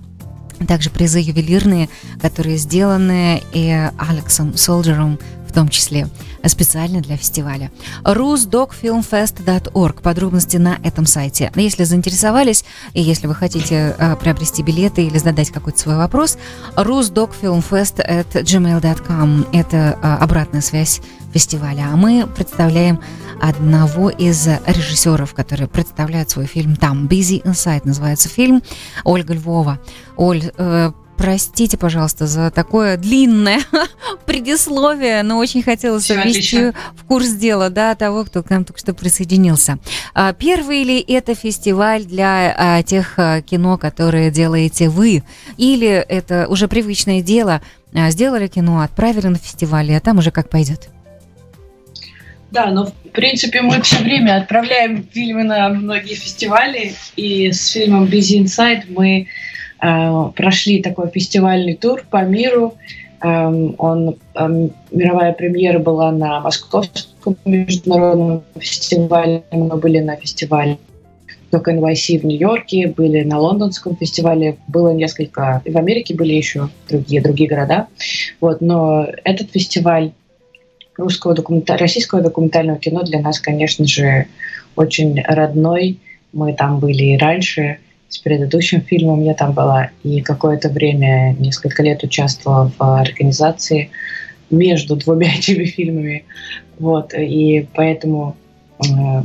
также 0.65 0.89
призы 0.89 1.19
ювелирные, 1.19 1.89
которые 2.21 2.57
сделаны 2.57 3.41
и 3.53 3.89
Алексом 3.97 4.57
Солджером 4.57 5.19
в 5.49 5.51
том 5.51 5.67
числе 5.67 6.07
специально 6.45 7.01
для 7.01 7.17
фестиваля. 7.17 7.71
rusdocfilmfest.org. 8.03 10.01
Подробности 10.01 10.57
на 10.57 10.77
этом 10.83 11.07
сайте. 11.07 11.51
Если 11.55 11.83
заинтересовались, 11.83 12.63
и 12.93 13.01
если 13.01 13.27
вы 13.27 13.35
хотите 13.35 13.93
э, 13.97 14.15
приобрести 14.15 14.61
билеты 14.61 15.03
или 15.03 15.17
задать 15.17 15.49
какой-то 15.49 15.79
свой 15.79 15.97
вопрос, 15.97 16.37
rusdocfilmfest@gmail.com. 16.75 19.45
Это 19.51 19.97
э, 20.01 20.15
обратная 20.21 20.61
связь 20.61 21.01
фестиваля. 21.33 21.87
А 21.91 21.95
мы 21.95 22.27
представляем 22.27 22.99
одного 23.41 24.09
из 24.09 24.47
режиссеров, 24.65 25.33
который 25.33 25.67
представляет 25.67 26.29
свой 26.29 26.45
фильм 26.45 26.75
там. 26.75 27.07
Busy 27.07 27.41
Inside 27.43 27.81
называется 27.85 28.29
фильм. 28.29 28.61
Ольга 29.03 29.33
Львова. 29.33 29.79
Оль, 30.17 30.51
э, 30.57 30.91
простите, 31.19 31.77
пожалуйста, 31.77 32.27
за 32.27 32.49
такое 32.49 32.95
длинное 32.97 33.59
предисловие, 34.25 35.21
но 35.23 35.37
очень 35.37 35.61
хотелось 35.61 36.05
Все 36.05 36.15
ввести 36.15 36.71
в 36.95 37.03
курс 37.05 37.29
дела 37.31 37.69
да, 37.69 37.93
того, 37.93 38.23
кто 38.23 38.41
к 38.41 38.49
нам 38.49 38.63
только 38.63 38.79
что 38.79 38.93
присоединился. 38.93 39.79
А, 40.13 40.31
первый 40.33 40.83
ли 40.83 40.99
это 40.99 41.35
фестиваль 41.35 42.05
для 42.05 42.55
а, 42.57 42.83
тех 42.83 43.13
а, 43.17 43.41
кино, 43.41 43.77
которые 43.77 44.31
делаете 44.31 44.87
вы? 44.89 45.23
Или 45.57 45.89
это 45.89 46.47
уже 46.47 46.67
привычное 46.67 47.21
дело? 47.21 47.61
Сделали 47.93 48.47
кино, 48.47 48.81
отправили 48.81 49.27
на 49.27 49.37
фестиваль, 49.37 49.91
а 49.93 49.99
там 49.99 50.19
уже 50.19 50.31
как 50.31 50.49
пойдет? 50.49 50.89
Да, 52.51 52.71
но 52.71 52.85
в 52.85 52.93
принципе 53.11 53.61
мы 53.61 53.81
все 53.81 54.03
время 54.03 54.37
отправляем 54.37 55.03
фильмы 55.03 55.43
на 55.43 55.69
многие 55.69 56.15
фестивали, 56.15 56.93
и 57.15 57.51
с 57.51 57.71
фильмом 57.71 58.05
Busy 58.05 58.43
Inside 58.43 58.85
мы 58.89 59.27
э, 59.81 60.31
прошли 60.35 60.81
такой 60.81 61.09
фестивальный 61.09 61.75
тур 61.75 62.03
по 62.09 62.23
миру. 62.23 62.75
Эм, 63.21 63.75
он, 63.77 64.15
эм, 64.35 64.71
мировая 64.91 65.33
премьера 65.33 65.77
была 65.77 66.11
на 66.11 66.39
Московском 66.39 67.35
международном 67.45 68.43
фестивале, 68.57 69.43
мы 69.51 69.75
были 69.77 69.99
на 69.99 70.15
фестивале 70.15 70.77
только 71.51 71.71
NYC 71.71 72.19
в 72.19 72.25
Нью-Йорке, 72.25 72.87
были 72.87 73.23
на 73.23 73.39
лондонском 73.39 73.95
фестивале, 73.97 74.57
было 74.67 74.93
несколько, 74.93 75.61
в 75.65 75.77
Америке 75.77 76.13
были 76.13 76.33
еще 76.33 76.69
другие, 76.87 77.21
другие 77.21 77.49
города. 77.49 77.87
Вот, 78.39 78.61
но 78.61 79.07
этот 79.23 79.51
фестиваль 79.51 80.11
русского 80.99 81.33
документа... 81.33 81.77
российского 81.77 82.21
документального 82.21 82.79
кино 82.79 83.03
для 83.03 83.19
нас, 83.19 83.39
конечно 83.39 83.85
же, 83.87 84.27
очень 84.75 85.21
родной. 85.23 85.99
Мы 86.33 86.53
там 86.53 86.79
были 86.79 87.03
и 87.03 87.17
раньше. 87.17 87.79
С 88.07 88.17
предыдущим 88.19 88.81
фильмом 88.81 89.23
я 89.23 89.33
там 89.33 89.53
была. 89.53 89.89
И 90.03 90.21
какое-то 90.21 90.69
время, 90.69 91.35
несколько 91.39 91.83
лет 91.83 92.03
участвовала 92.03 92.71
в 92.77 92.99
организации 92.99 93.89
между 94.49 94.95
двумя 94.95 95.33
этими 95.37 95.65
фильмами. 95.65 96.25
Вот. 96.77 97.13
И 97.13 97.67
поэтому, 97.73 98.35
э, 98.79 99.23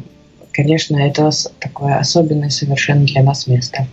конечно, 0.53 0.97
это 0.97 1.31
такое 1.61 1.97
особенное 1.97 2.51
совершенно 2.51 3.05
для 3.05 3.23
нас 3.23 3.47
место. 3.47 3.87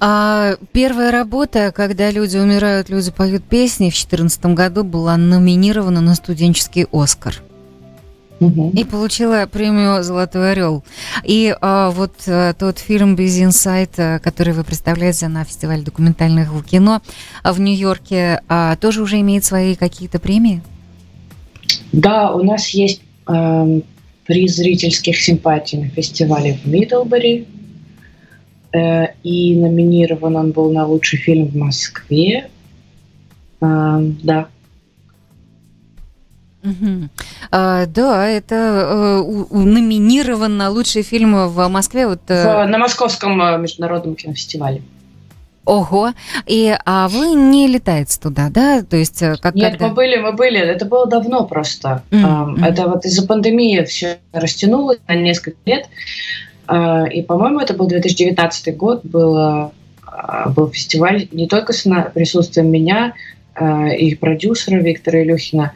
А 0.00 0.56
первая 0.72 1.10
работа, 1.10 1.72
когда 1.74 2.10
люди 2.10 2.36
умирают, 2.36 2.88
люди 2.88 3.10
поют 3.10 3.42
песни, 3.44 3.90
в 3.90 3.94
2014 3.94 4.46
году 4.46 4.84
была 4.84 5.16
номинирована 5.16 6.00
на 6.00 6.14
студенческий 6.14 6.86
Оскар. 6.92 7.42
Угу. 8.40 8.70
И 8.76 8.84
получила 8.84 9.48
премию 9.50 10.04
«Золотой 10.04 10.52
орел». 10.52 10.84
И 11.24 11.52
а, 11.60 11.90
вот 11.90 12.12
а, 12.28 12.52
тот 12.54 12.78
фильм 12.78 13.16
«Без 13.16 13.36
инсайт», 13.40 13.90
а, 13.98 14.20
который 14.20 14.52
вы 14.52 14.62
представляете 14.62 15.26
на 15.26 15.42
фестивале 15.44 15.82
документального 15.82 16.62
кино 16.62 17.02
в 17.42 17.58
Нью-Йорке, 17.58 18.42
а, 18.48 18.76
тоже 18.76 19.02
уже 19.02 19.18
имеет 19.20 19.44
свои 19.44 19.74
какие-то 19.74 20.20
премии? 20.20 20.62
Да, 21.90 22.32
у 22.32 22.44
нас 22.44 22.68
есть 22.68 23.02
э, 23.26 23.80
приз 24.26 24.56
зрительских 24.56 25.18
симпатий 25.20 25.78
на 25.78 25.88
фестивале 25.88 26.58
в 26.62 26.66
Мидлбери 26.66 27.46
и 28.72 29.56
номинирован 29.56 30.36
он 30.36 30.50
был 30.52 30.72
на 30.72 30.86
лучший 30.86 31.18
фильм 31.18 31.46
в 31.46 31.56
Москве. 31.56 32.48
А, 33.60 34.00
да. 34.22 34.48
Угу. 36.62 37.08
А, 37.50 37.86
да, 37.86 38.28
это 38.28 38.54
э, 38.54 39.54
номинирован 39.54 40.56
на 40.56 40.70
лучший 40.70 41.02
фильм 41.02 41.48
в 41.48 41.68
Москве. 41.68 42.06
Вот, 42.06 42.20
э... 42.28 42.42
в, 42.42 42.68
на 42.68 42.78
Московском 42.78 43.40
э, 43.40 43.58
международном 43.58 44.16
кинофестивале. 44.16 44.82
Ого, 45.64 46.14
и 46.46 46.74
а 46.86 47.08
вы 47.08 47.34
не 47.34 47.66
летаете 47.66 48.18
туда, 48.18 48.48
да? 48.48 48.82
То 48.82 48.96
есть 48.96 49.20
э, 49.22 49.36
как 49.40 49.54
Нет, 49.54 49.72
когда... 49.72 49.88
мы 49.88 49.94
были, 49.94 50.16
мы 50.16 50.32
были. 50.32 50.58
Это 50.58 50.86
было 50.86 51.06
давно 51.06 51.44
просто. 51.44 52.02
Mm-hmm. 52.10 52.66
Это 52.66 52.88
вот 52.88 53.04
из-за 53.04 53.26
пандемии 53.26 53.84
все 53.84 54.18
растянулось 54.32 54.98
на 55.06 55.14
несколько 55.14 55.58
лет. 55.66 55.86
А, 56.68 57.06
и, 57.06 57.22
по-моему, 57.22 57.60
это 57.60 57.74
был 57.74 57.88
2019 57.88 58.76
год, 58.76 59.00
было, 59.04 59.72
а, 60.06 60.50
был 60.50 60.68
фестиваль 60.68 61.28
не 61.32 61.48
только 61.48 61.72
с 61.72 61.84
присутствием 62.14 62.70
меня, 62.70 63.14
и 63.98 64.14
продюсера 64.14 64.76
Виктора 64.76 65.24
Илюхина, 65.24 65.72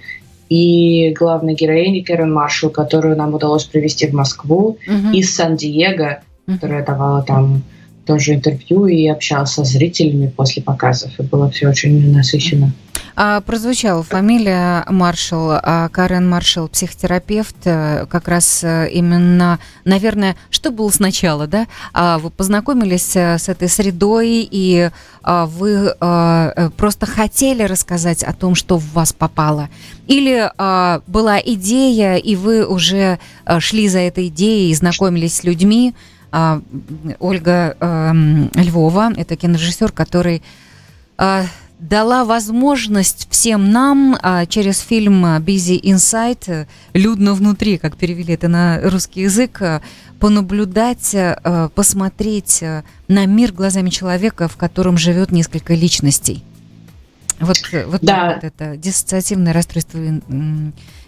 и 0.49 1.13
главной 1.19 1.55
героини 1.55 2.03
Кэрон 2.03 2.33
Маршалл, 2.33 2.71
которую 2.71 3.17
нам 3.17 3.35
удалось 3.35 3.65
привести 3.65 4.07
в 4.07 4.13
Москву, 4.13 4.79
mm-hmm. 4.87 5.15
из 5.15 5.35
Сан-Диего, 5.35 6.21
mm-hmm. 6.47 6.55
которая 6.55 6.85
давала 6.85 7.23
там 7.23 7.65
тоже 8.05 8.35
интервью 8.35 8.87
и 8.87 9.07
общался 9.07 9.65
с 9.65 9.69
зрителями 9.69 10.29
после 10.29 10.63
показов. 10.63 11.19
И 11.19 11.23
было 11.23 11.51
все 11.51 11.69
очень 11.69 12.13
насыщенно. 12.13 12.73
А, 13.15 13.41
прозвучала 13.43 14.03
фамилия 14.03 14.85
Маршал, 14.89 15.51
а 15.53 15.89
Карен 15.91 16.29
Маршал, 16.29 16.69
психотерапевт, 16.69 17.57
э, 17.65 18.07
как 18.09 18.29
раз 18.29 18.65
э, 18.65 18.89
именно, 18.91 19.59
наверное, 19.85 20.37
что 20.51 20.71
было 20.71 20.89
сначала, 20.91 21.47
да? 21.47 21.67
А 21.93 22.19
вы 22.19 22.31
познакомились 22.31 23.15
э, 23.15 23.39
с 23.39 23.49
этой 23.49 23.69
средой, 23.69 24.49
и 24.51 24.91
а, 25.23 25.47
вы 25.47 25.95
просто 26.77 27.07
хотели 27.07 27.63
рассказать 27.63 28.25
о 28.25 28.33
том, 28.33 28.55
что 28.55 28.79
в 28.79 28.93
вас 28.93 29.13
попало? 29.13 29.69
Или 30.09 30.51
была 31.07 31.39
идея, 31.39 32.17
и 32.17 32.35
вы 32.35 32.67
уже 32.67 33.21
шли 33.61 33.89
за 33.89 34.01
этой 34.01 34.29
идеей 34.29 34.71
и 34.71 34.75
знакомились 34.75 35.37
с 35.37 35.45
людьми, 35.45 35.95
а, 35.95 35.99
Ольга 36.33 37.77
эм, 37.79 38.51
Львова, 38.55 39.13
это 39.17 39.37
кинорежиссер, 39.37 39.93
который 39.93 40.43
а, 41.19 41.45
дала 41.79 42.25
возможность 42.25 43.29
всем 43.31 43.71
нам 43.71 44.17
а, 44.23 44.47
через 44.47 44.81
фильм 44.81 45.25
Busy 45.25 45.81
Inside, 45.81 46.67
людно 46.95 47.35
внутри, 47.35 47.77
как 47.77 47.97
перевели 47.97 48.35
это 48.35 48.49
на 48.49 48.81
русский 48.83 49.23
язык, 49.23 49.61
понаблюдать, 50.19 51.17
посмотреть 51.75 52.63
на 53.09 53.27
мир 53.27 53.53
глазами 53.53 53.91
человека, 53.91 54.47
в 54.47 54.57
котором 54.57 54.97
живет 54.97 55.33
несколько 55.33 55.75
личностей. 55.75 56.45
Вот, 57.41 57.57
вот 57.87 58.01
да. 58.03 58.35
вот 58.35 58.45
это 58.45 58.77
диссоциативное 58.77 59.53
расстройство 59.53 59.99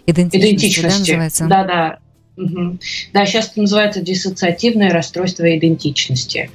идентичности, 0.05 0.37
идентичности. 0.37 0.81
да, 0.81 0.99
называется? 0.99 1.45
Да, 1.47 1.63
да. 1.63 1.99
Угу. 2.37 2.77
Да, 3.13 3.25
сейчас 3.25 3.51
это 3.51 3.61
называется 3.61 4.01
диссоциативное 4.01 4.91
расстройство 4.91 5.57
идентичности. 5.57 6.49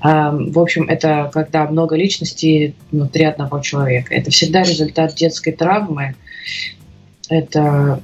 В 0.00 0.58
общем, 0.58 0.88
это 0.88 1.30
когда 1.32 1.66
много 1.66 1.96
личностей 1.96 2.74
внутри 2.92 3.24
одного 3.24 3.60
человека. 3.60 4.14
Это 4.14 4.30
всегда 4.30 4.62
результат 4.62 5.14
детской 5.14 5.52
травмы. 5.52 6.14
Это 7.28 8.00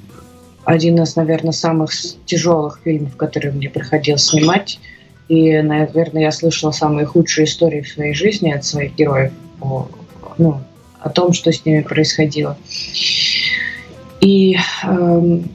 один 0.65 1.03
из, 1.03 1.15
наверное, 1.17 1.53
самых 1.53 1.93
тяжелых 2.27 2.81
фильмов, 2.83 3.17
которые 3.17 3.53
мне 3.53 3.69
приходилось 3.69 4.25
снимать. 4.25 4.81
И, 5.29 5.61
наверное, 5.61 6.23
я 6.23 6.33
слышала 6.33 6.73
самые 6.73 7.07
худшие 7.07 7.45
истории 7.45 7.83
в 7.83 7.89
своей 7.89 8.15
жизни 8.15 8.51
от 8.51 8.65
своих 8.65 8.97
героев 8.97 9.33
о, 9.61 9.89
ну, 10.39 10.61
о 11.01 11.09
том, 11.11 11.33
что 11.33 11.53
с 11.53 11.65
ними 11.65 11.83
происходило. 11.83 12.59
И 14.21 14.57
эм, 14.83 15.51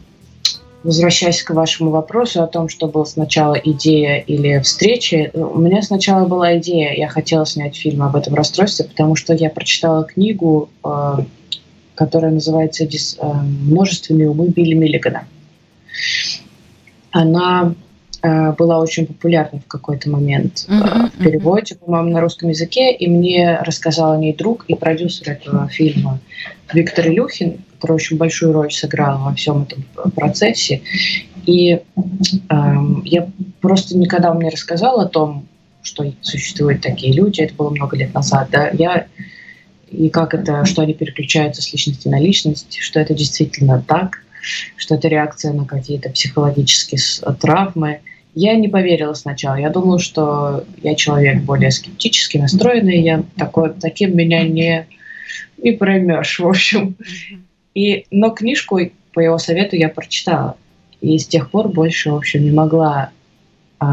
возвращаясь 0.86 1.42
к 1.42 1.50
вашему 1.50 1.90
вопросу 1.90 2.44
о 2.44 2.48
том, 2.48 2.70
что 2.70 2.88
была 2.88 3.06
сначала 3.06 3.56
идея 3.56 4.20
или 4.20 4.60
встреча, 4.60 5.32
у 5.34 5.60
меня 5.60 5.82
сначала 5.82 6.28
была 6.28 6.60
идея, 6.60 6.94
я 6.94 7.08
хотела 7.08 7.46
снять 7.46 7.76
фильм 7.76 8.04
об 8.04 8.16
этом 8.16 8.36
расстройстве, 8.36 8.86
потому 8.86 9.16
что 9.16 9.34
я 9.34 9.50
прочитала 9.50 10.04
книгу, 10.04 10.70
э, 10.84 11.16
которая 11.96 12.32
называется 12.32 12.84
э, 12.84 12.88
«Множественные 13.24 14.30
умы 14.30 14.50
Билли 14.50 14.76
Миллигана». 14.76 15.24
Она 17.10 17.74
э, 18.22 18.52
была 18.52 18.78
очень 18.78 19.08
популярна 19.08 19.62
в 19.62 19.68
какой-то 19.68 20.12
момент 20.12 20.68
uh-huh, 20.70 21.10
в 21.18 21.24
переводе, 21.24 21.76
по-моему, 21.76 22.12
на 22.12 22.22
русском 22.22 22.50
языке, 22.50 22.94
и 22.94 23.10
мне 23.10 23.58
рассказал 23.62 24.12
о 24.12 24.18
ней 24.18 24.36
друг 24.36 24.66
и 24.68 24.76
продюсер 24.76 25.32
этого 25.32 25.68
фильма 25.68 26.20
Виктор 26.72 27.08
Илюхин, 27.08 27.58
который 27.86 27.96
очень 27.96 28.18
большую 28.18 28.52
роль 28.52 28.72
сыграл 28.72 29.20
во 29.20 29.34
всем 29.36 29.64
этом 29.64 30.12
процессе. 30.12 30.82
И 31.46 31.74
э, 31.74 31.82
я 33.04 33.30
просто 33.62 33.96
никогда 33.96 34.30
вам 34.30 34.42
не 34.42 34.50
рассказала 34.50 35.04
о 35.04 35.08
том, 35.08 35.48
что 35.84 36.12
существуют 36.22 36.82
такие 36.82 37.14
люди. 37.14 37.42
Это 37.42 37.54
было 37.54 37.70
много 37.70 37.96
лет 37.96 38.14
назад. 38.14 38.50
Да? 38.52 38.70
Я 38.70 39.06
и 39.92 40.10
как 40.10 40.34
это, 40.34 40.66
что 40.66 40.82
они 40.82 40.96
переключаются 40.96 41.62
с 41.62 41.72
личности 41.72 42.08
на 42.08 42.20
личность, 42.20 42.78
что 42.80 43.00
это 43.00 43.14
действительно 43.14 43.84
так, 43.88 44.24
что 44.76 44.96
это 44.96 45.08
реакция 45.08 45.54
на 45.54 45.66
какие-то 45.66 46.10
психологические 46.10 47.00
травмы. 47.40 48.00
Я 48.34 48.56
не 48.56 48.68
поверила 48.68 49.14
сначала. 49.14 49.56
Я 49.56 49.70
думала, 49.70 50.00
что 50.00 50.66
я 50.82 50.96
человек 50.96 51.44
более 51.44 51.70
скептически 51.70 52.38
настроенный, 52.38 53.02
я 53.02 53.24
такой, 53.38 53.74
таким 53.74 54.18
меня 54.18 54.44
не, 54.44 54.88
не 55.58 55.72
проймешь, 55.72 56.40
в 56.40 56.48
общем. 56.48 56.98
И, 57.76 58.06
но 58.10 58.32
книжку 58.32 58.80
по 59.14 59.20
его 59.20 59.38
совету 59.38 59.76
я 59.76 59.90
прочитала. 59.90 60.58
И 61.02 61.20
с 61.20 61.28
тех 61.28 61.52
пор 61.52 61.68
больше, 61.68 62.12
в 62.12 62.16
общем, 62.16 62.44
не 62.44 62.52
могла 62.52 63.12
э, 63.80 63.86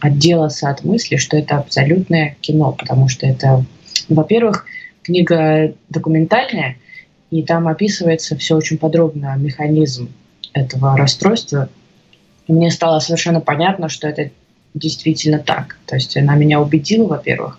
отделаться 0.00 0.70
от 0.70 0.84
мысли, 0.84 1.16
что 1.16 1.36
это 1.36 1.58
абсолютное 1.58 2.36
кино, 2.40 2.72
потому 2.72 3.08
что 3.08 3.26
это, 3.26 3.64
во-первых, 4.08 4.64
книга 5.02 5.74
документальная, 5.90 6.76
и 7.30 7.42
там 7.42 7.68
описывается 7.68 8.36
все 8.36 8.56
очень 8.56 8.78
подробно, 8.78 9.34
механизм 9.36 10.08
этого 10.52 10.96
расстройства. 10.96 11.68
И 12.46 12.52
мне 12.52 12.70
стало 12.70 13.00
совершенно 13.00 13.40
понятно, 13.40 13.88
что 13.88 14.08
это 14.08 14.30
действительно 14.74 15.38
так. 15.38 15.76
То 15.86 15.96
есть 15.96 16.16
она 16.16 16.36
меня 16.36 16.60
убедила, 16.60 17.06
во-первых. 17.06 17.58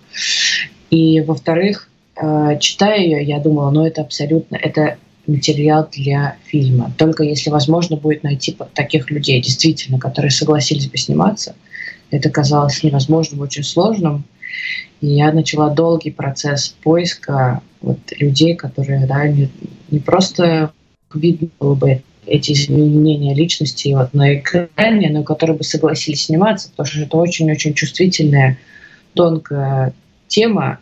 И, 0.90 1.22
во-вторых, 1.22 1.90
э, 2.16 2.58
читая 2.60 3.00
ее, 3.00 3.24
я 3.24 3.40
думала, 3.40 3.72
ну 3.72 3.86
это 3.86 4.02
абсолютно, 4.02 4.56
это 4.56 4.98
материал 5.28 5.88
для 5.92 6.36
фильма. 6.46 6.94
Только 6.98 7.24
если 7.24 7.50
возможно 7.50 7.98
будет 7.98 8.24
найти 8.24 8.56
таких 8.74 9.12
людей, 9.12 9.42
действительно, 9.42 10.00
которые 10.00 10.32
согласились 10.32 10.88
бы 10.88 10.98
сниматься. 10.98 11.56
Это 12.12 12.30
казалось 12.30 12.84
невозможным, 12.84 13.42
очень 13.42 13.64
сложным. 13.64 14.24
И 15.02 15.08
я 15.08 15.32
начала 15.32 15.70
долгий 15.70 16.12
процесс 16.12 16.76
поиска 16.84 17.62
вот 17.82 18.00
людей, 18.18 18.56
которые 18.56 19.06
да, 19.06 19.28
не, 19.28 19.50
не 19.92 20.00
просто 20.00 20.72
видно 21.14 21.50
было 21.60 21.76
бы 21.76 22.02
эти 22.26 22.54
изменения 22.54 23.34
личности 23.34 23.94
вот 23.94 24.14
на 24.14 24.36
экране, 24.40 25.10
но 25.10 25.24
которые 25.24 25.58
бы 25.58 25.64
согласились 25.64 26.26
сниматься, 26.26 26.70
потому 26.70 26.88
что 26.88 27.02
это 27.02 27.18
очень-очень 27.18 27.74
чувствительная, 27.74 28.58
тонкая 29.14 29.94
тема, 30.28 30.80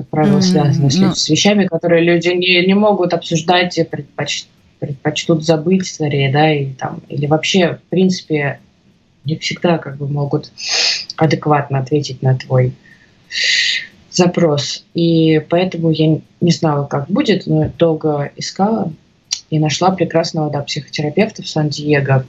как 0.00 0.08
правило, 0.08 0.38
mm-hmm. 0.38 0.42
связаны 0.42 0.90
с, 0.90 0.96
ну... 0.96 1.14
с 1.14 1.28
вещами, 1.28 1.66
которые 1.66 2.02
люди 2.02 2.28
не, 2.28 2.64
не 2.66 2.74
могут 2.74 3.12
обсуждать 3.12 3.76
и 3.76 3.84
предпоч, 3.84 4.44
предпочтут 4.78 5.44
забыть 5.44 5.86
скорее, 5.86 6.32
да, 6.32 6.52
и 6.52 6.72
там, 6.72 7.02
или 7.08 7.26
вообще, 7.26 7.74
в 7.74 7.90
принципе, 7.90 8.60
не 9.26 9.36
всегда 9.36 9.76
как 9.76 9.98
бы 9.98 10.08
могут 10.08 10.50
адекватно 11.16 11.80
ответить 11.80 12.22
на 12.22 12.34
твой 12.34 12.72
запрос. 14.10 14.84
И 14.94 15.38
поэтому 15.50 15.90
я 15.90 16.20
не 16.40 16.50
знала, 16.50 16.86
как 16.86 17.08
будет, 17.10 17.46
но 17.46 17.70
долго 17.76 18.32
искала 18.36 18.90
и 19.50 19.58
нашла 19.58 19.90
прекрасного 19.90 20.50
да, 20.50 20.62
психотерапевта 20.62 21.42
в 21.42 21.48
Сан-Диего, 21.48 22.24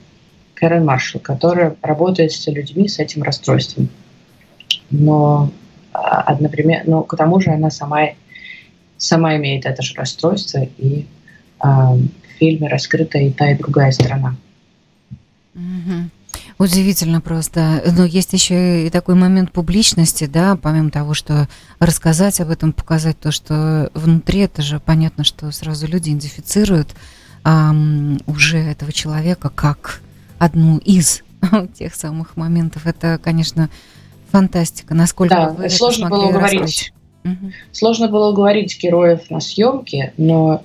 Кэрен 0.55 0.84
Маршалл, 0.84 1.21
которая 1.21 1.77
работает 1.81 2.34
с 2.34 2.45
людьми 2.47 2.89
с 2.89 2.99
этим 2.99 3.23
расстройством. 3.23 3.88
Но 4.89 5.51
например, 6.39 6.84
но 6.86 7.04
к 7.04 7.15
тому 7.15 7.39
же 7.39 7.51
она 7.51 7.69
сама, 7.69 8.10
сама 8.97 9.36
имеет 9.38 9.65
это 9.65 9.82
же 9.82 9.95
расстройство, 9.95 10.60
и 10.77 11.06
э, 11.63 11.67
в 11.67 12.08
фильме 12.39 12.67
раскрыта 12.67 13.17
и 13.17 13.32
та, 13.32 13.51
и 13.51 13.58
другая 13.58 13.91
сторона. 13.91 14.36
Удивительно 16.58 17.21
просто. 17.21 17.84
Но 17.97 18.06
есть 18.06 18.34
еще 18.34 18.86
и 18.86 18.89
такой 18.91 19.15
момент 19.15 19.51
публичности, 19.51 20.27
да, 20.27 20.56
помимо 20.56 20.91
того, 20.91 21.15
что 21.15 21.49
рассказать 21.80 22.39
об 22.39 22.51
этом, 22.51 22.71
показать 22.71 23.19
то, 23.19 23.32
что 23.32 23.89
внутри, 23.95 24.41
это 24.41 24.62
же 24.62 24.80
понятно, 24.80 25.23
что 25.23 25.51
сразу 25.51 25.88
люди 25.88 26.10
идентифицируют 26.10 26.89
эм, 27.45 28.19
уже 28.27 28.60
этого 28.60 28.91
человека 28.91 29.49
как 29.49 30.01
одну 30.38 30.77
из 30.77 31.23
тех 31.73 31.95
самых 31.95 32.38
моментов. 32.38 32.86
Это, 32.86 33.19
конечно, 33.21 33.69
Фантастика, 34.32 34.94
насколько 34.94 35.36
да, 35.36 35.50
вы 35.50 35.70
сложно 35.70 36.10
было 36.10 36.28
уговорить. 36.28 36.94
Угу. 37.24 37.52
Сложно 37.72 38.08
было 38.08 38.30
уговорить 38.30 38.82
героев 38.82 39.30
на 39.30 39.39
съемке, 39.39 40.13
но 40.17 40.63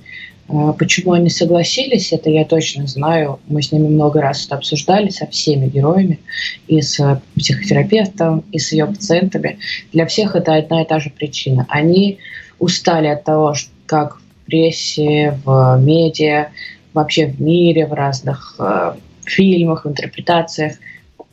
А, 0.49 0.73
почему 0.73 1.13
они 1.13 1.29
согласились, 1.29 2.13
это 2.13 2.31
я 2.31 2.45
точно 2.45 2.87
знаю. 2.87 3.41
Мы 3.49 3.63
с 3.63 3.73
ними 3.73 3.89
много 3.89 4.21
раз 4.21 4.47
это 4.47 4.57
обсуждали 4.57 5.09
со 5.09 5.27
всеми 5.27 5.67
героями, 5.67 6.21
и 6.69 6.81
с 6.81 7.21
психотерапевтом, 7.37 8.45
и 8.53 8.59
с 8.59 8.73
ее 8.73 8.87
пациентами. 8.87 9.59
Для 9.93 10.07
всех 10.07 10.37
это 10.37 10.55
одна 10.55 10.83
и 10.83 10.87
та 10.87 11.01
же 11.01 11.11
причина. 11.11 11.67
Они 11.69 12.19
устали 12.59 13.09
от 13.09 13.25
того, 13.25 13.55
как 13.87 14.19
в 14.19 14.47
прессе, 14.47 15.39
в 15.45 15.79
медиа, 15.83 16.49
вообще 16.95 17.27
в 17.27 17.41
мире, 17.41 17.87
в 17.87 17.93
разных 17.93 18.55
э, 18.59 18.95
фильмах, 19.25 19.85
в 19.85 19.89
интерпретациях 19.89 20.75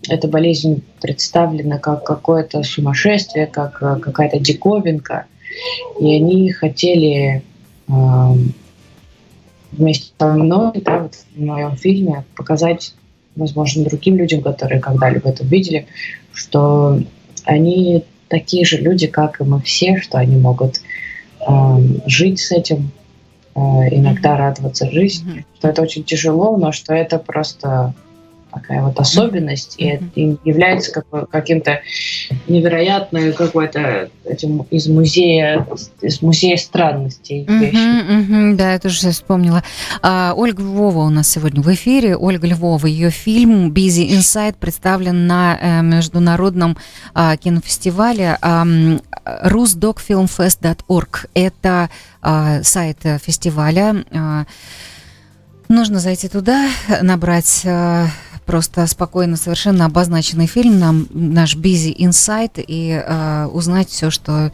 эта 0.10 0.28
болезнь 0.28 0.84
представлена 1.02 1.78
как 1.78 2.04
какое-то 2.04 2.63
сумасшествие, 2.63 3.48
как 3.48 3.82
э, 3.82 4.00
какая-то 4.00 4.39
диковинка. 4.39 5.26
И 6.00 6.16
они 6.16 6.52
хотели 6.52 7.44
э, 7.88 7.92
вместе 9.72 10.12
со 10.20 10.34
мной, 10.34 10.72
да, 10.76 11.00
вот 11.00 11.16
в 11.36 11.39
моем 11.39 11.76
фильме, 11.78 12.26
показать, 12.36 12.94
возможно, 13.36 13.86
другим 13.86 14.18
людям, 14.18 14.42
которые 14.42 14.82
когда-либо 14.82 15.30
это 15.30 15.46
видели, 15.46 15.88
что 16.34 17.00
они 17.46 18.04
такие 18.28 18.66
же 18.66 18.78
люди, 18.78 19.08
как 19.08 19.39
и 19.39 19.44
мы 19.44 19.62
все, 19.62 19.98
что 19.98 20.18
они 20.18 20.38
могут 20.38 20.82
э, 21.48 21.52
жить 22.08 22.39
с 22.39 22.52
этим, 22.52 22.92
э, 23.56 23.60
иногда 23.60 24.38
радоваться 24.38 24.89
жизни, 24.89 25.46
что 25.58 25.70
это 25.70 25.82
очень 25.82 26.04
тяжело, 26.04 26.58
но 26.58 26.72
что 26.72 26.94
это 26.94 27.20
просто 27.20 27.94
такая 28.54 28.84
вот 28.84 29.00
особенность, 29.00 29.76
и 29.78 29.86
это 29.86 30.06
является 30.16 30.92
как, 30.92 31.30
каким-то 31.30 31.82
невероятным 32.48 33.34
какой-то 33.34 34.10
этим 34.26 34.66
из 34.70 34.88
музея, 34.88 35.66
из 36.02 36.22
музея 36.22 36.58
странностей. 36.58 37.46
Mm-hmm, 37.46 38.56
да, 38.56 38.74
я 38.74 38.80
тоже 38.80 38.98
сейчас 38.98 39.16
вспомнила. 39.16 39.63
А, 40.02 40.34
Ольга 40.36 40.62
Львова 40.62 41.00
у 41.00 41.10
нас 41.10 41.30
сегодня 41.30 41.62
в 41.62 41.74
эфире. 41.74 42.16
Ольга 42.16 42.48
Львова, 42.48 42.88
ее 42.88 43.10
фильм 43.10 43.72
«Busy 43.72 44.10
Inside» 44.10 44.56
представлен 44.60 45.28
на 45.28 45.58
э, 45.60 45.82
международном 45.82 46.78
а, 47.13 47.38
кинофестивале 47.38 48.38
а, 48.42 48.66
rusdocfilmfest.org. 49.26 51.26
Это 51.34 51.89
а, 52.22 52.63
сайт 52.63 53.00
фестиваля. 53.22 54.46
Нужно 55.70 56.00
зайти 56.00 56.28
туда, 56.28 56.68
набрать 57.02 57.66
просто 58.45 58.86
спокойно 58.88 59.38
совершенно 59.38 59.86
обозначенный 59.86 60.47
фильм, 60.47 60.79
нам 60.79 61.08
наш 61.12 61.56
Busy 61.56 61.95
Insight, 61.95 62.63
и 62.65 62.91
э, 62.91 63.45
узнать 63.47 63.89
все, 63.89 64.10
что 64.10 64.51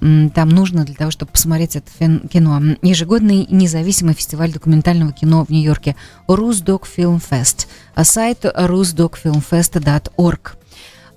там 0.00 0.48
нужно 0.48 0.84
для 0.84 0.94
того, 0.94 1.10
чтобы 1.10 1.32
посмотреть 1.32 1.76
это 1.76 1.90
кино. 2.28 2.76
Ежегодный 2.80 3.46
независимый 3.50 4.14
фестиваль 4.14 4.50
документального 4.50 5.12
кино 5.12 5.44
в 5.44 5.50
Нью-Йорке 5.50 5.94
Rusdog 6.26 6.84
Film 6.96 7.22
Fest. 7.22 7.66
Сайт 8.02 8.46
rusdogfilmfest.org. 8.46 10.56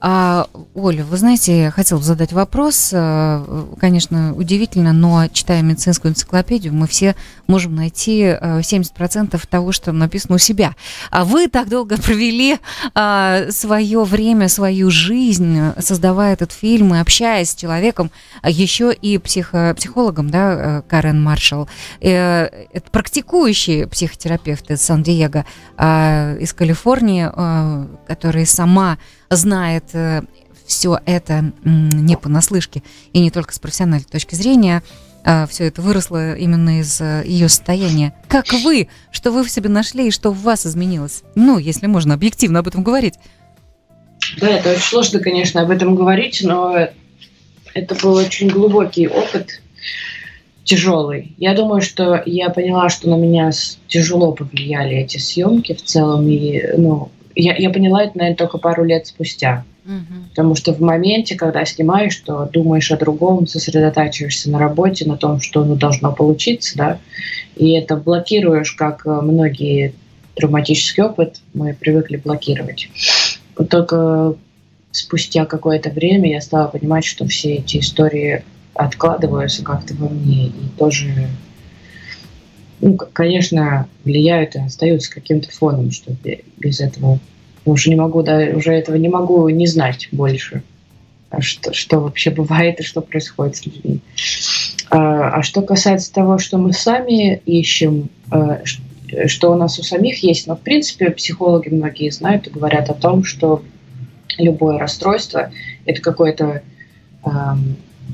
А, 0.05 0.47
Оля, 0.75 1.05
вы 1.05 1.15
знаете, 1.15 1.61
я 1.61 1.71
хотела 1.71 2.01
задать 2.01 2.33
вопрос. 2.33 2.89
Э, 2.91 3.65
конечно, 3.79 4.35
удивительно, 4.35 4.91
но 4.91 5.29
читая 5.29 5.61
медицинскую 5.61 6.11
энциклопедию, 6.11 6.73
мы 6.73 6.87
все 6.87 7.15
можем 7.47 7.75
найти 7.75 8.23
70% 8.23 9.29
э, 9.33 9.47
того, 9.49 9.71
что 9.71 9.93
написано 9.93 10.35
у 10.35 10.39
себя. 10.39 10.75
А 11.09 11.23
вы 11.23 11.47
так 11.47 11.69
долго 11.69 11.95
провели 12.01 12.57
а, 12.93 13.49
свое 13.49 14.03
время, 14.03 14.49
свою 14.49 14.91
жизнь, 14.91 15.57
создавая 15.79 16.33
этот 16.33 16.51
фильм 16.51 16.93
и 16.93 16.97
общаясь 16.97 17.51
с 17.51 17.55
человеком, 17.55 18.11
а 18.41 18.49
еще 18.49 18.93
и 18.93 19.17
психо, 19.19 19.73
психологом, 19.77 20.29
да, 20.29 20.53
э, 20.53 20.81
Карен 20.85 21.23
Маршалл, 21.23 21.69
это 22.01 22.91
практикующий 22.91 23.87
психотерапевт 23.87 24.69
из 24.69 24.81
Сан-Диего, 24.81 25.45
а, 25.77 26.35
из 26.41 26.51
Калифорнии, 26.51 27.29
который 28.05 28.45
сама 28.45 28.97
знает 29.29 29.85
э, 29.93 30.21
все 30.65 30.99
это 31.05 31.53
не 31.63 32.17
понаслышке 32.17 32.83
и 33.11 33.19
не 33.19 33.31
только 33.31 33.53
с 33.53 33.59
профессиональной 33.59 34.05
точки 34.05 34.35
зрения, 34.35 34.83
а 35.25 35.47
все 35.47 35.65
это 35.65 35.81
выросло 35.81 36.35
именно 36.35 36.79
из 36.79 36.99
э, 36.99 37.23
ее 37.25 37.47
состояния. 37.47 38.13
Как 38.27 38.51
вы? 38.51 38.89
Что 39.11 39.31
вы 39.31 39.43
в 39.43 39.49
себе 39.49 39.69
нашли 39.69 40.07
и 40.07 40.11
что 40.11 40.31
в 40.31 40.41
вас 40.41 40.65
изменилось? 40.65 41.23
Ну, 41.35 41.57
если 41.57 41.87
можно 41.87 42.13
объективно 42.13 42.59
об 42.59 42.67
этом 42.67 42.83
говорить. 42.83 43.15
Да, 44.39 44.49
это 44.49 44.71
очень 44.71 44.81
сложно, 44.81 45.19
конечно, 45.19 45.61
об 45.61 45.69
этом 45.69 45.95
говорить, 45.95 46.41
но 46.43 46.89
это 47.73 47.95
был 47.95 48.13
очень 48.15 48.49
глубокий 48.49 49.07
опыт, 49.07 49.61
тяжелый. 50.63 51.33
Я 51.37 51.53
думаю, 51.55 51.81
что 51.81 52.21
я 52.25 52.49
поняла, 52.49 52.89
что 52.89 53.09
на 53.09 53.15
меня 53.15 53.51
тяжело 53.87 54.33
повлияли 54.33 54.95
эти 54.97 55.17
съемки 55.17 55.73
в 55.73 55.83
целом, 55.83 56.27
и 56.27 56.61
ну, 56.77 57.11
я, 57.35 57.55
я 57.55 57.69
поняла 57.69 58.03
это, 58.03 58.17
наверное, 58.17 58.37
только 58.37 58.57
пару 58.57 58.83
лет 58.83 59.07
спустя. 59.07 59.63
Угу. 59.85 60.29
Потому 60.29 60.55
что 60.55 60.73
в 60.73 60.79
моменте, 60.79 61.35
когда 61.35 61.65
снимаешь, 61.65 62.15
то 62.17 62.49
думаешь 62.51 62.91
о 62.91 62.97
другом, 62.97 63.47
сосредотачиваешься 63.47 64.49
на 64.49 64.59
работе, 64.59 65.05
на 65.05 65.17
том, 65.17 65.41
что 65.41 65.63
ну, 65.65 65.75
должно 65.75 66.13
получиться, 66.13 66.77
да, 66.77 66.99
и 67.55 67.71
это 67.71 67.97
блокируешь, 67.97 68.71
как 68.71 69.05
э, 69.05 69.09
многие 69.09 69.93
травматический 70.35 71.03
опыт 71.03 71.41
мы 71.53 71.73
привыкли 71.73 72.17
блокировать. 72.17 72.89
Вот 73.57 73.69
только 73.69 74.35
спустя 74.91 75.45
какое-то 75.45 75.89
время 75.89 76.31
я 76.31 76.41
стала 76.41 76.67
понимать, 76.67 77.05
что 77.05 77.27
все 77.27 77.55
эти 77.55 77.77
истории 77.77 78.43
откладываются 78.73 79.63
как-то 79.63 79.93
во 79.95 80.09
мне 80.09 80.47
и 80.47 80.77
тоже 80.77 81.27
ну, 82.83 82.97
конечно, 82.97 83.87
влияют 84.03 84.55
и 84.55 84.59
остаются 84.59 85.09
каким-то 85.09 85.49
фоном, 85.49 85.91
что 85.91 86.13
без 86.57 86.81
этого 86.81 87.17
уже 87.63 87.89
не 87.89 87.95
могу, 87.95 88.23
да, 88.23 88.39
уже 88.53 88.73
этого 88.73 88.97
не 88.97 89.07
могу 89.07 89.47
не 89.47 89.67
знать 89.67 90.09
больше, 90.11 90.63
а 91.29 91.39
что, 91.39 91.71
что 91.71 92.01
вообще 92.01 92.29
бывает 92.29 92.81
и 92.81 92.83
что 92.83 92.99
происходит 92.99 93.55
с 93.55 93.65
людьми. 93.65 94.01
А, 94.89 95.29
а 95.29 95.43
что 95.43 95.61
касается 95.61 96.11
того, 96.11 96.37
что 96.39 96.57
мы 96.57 96.73
сами 96.73 97.37
ищем, 97.45 98.09
а, 98.29 98.61
что 99.27 99.53
у 99.53 99.55
нас 99.55 99.79
у 99.79 99.83
самих 99.83 100.21
есть, 100.21 100.47
но 100.47 100.57
в 100.57 100.59
принципе 100.59 101.09
психологи 101.11 101.69
многие 101.69 102.09
знают 102.09 102.47
и 102.47 102.49
говорят 102.49 102.89
о 102.89 102.95
том, 102.95 103.23
что 103.23 103.63
любое 104.37 104.77
расстройство 104.77 105.53
это 105.85 106.01
какое-то 106.01 106.63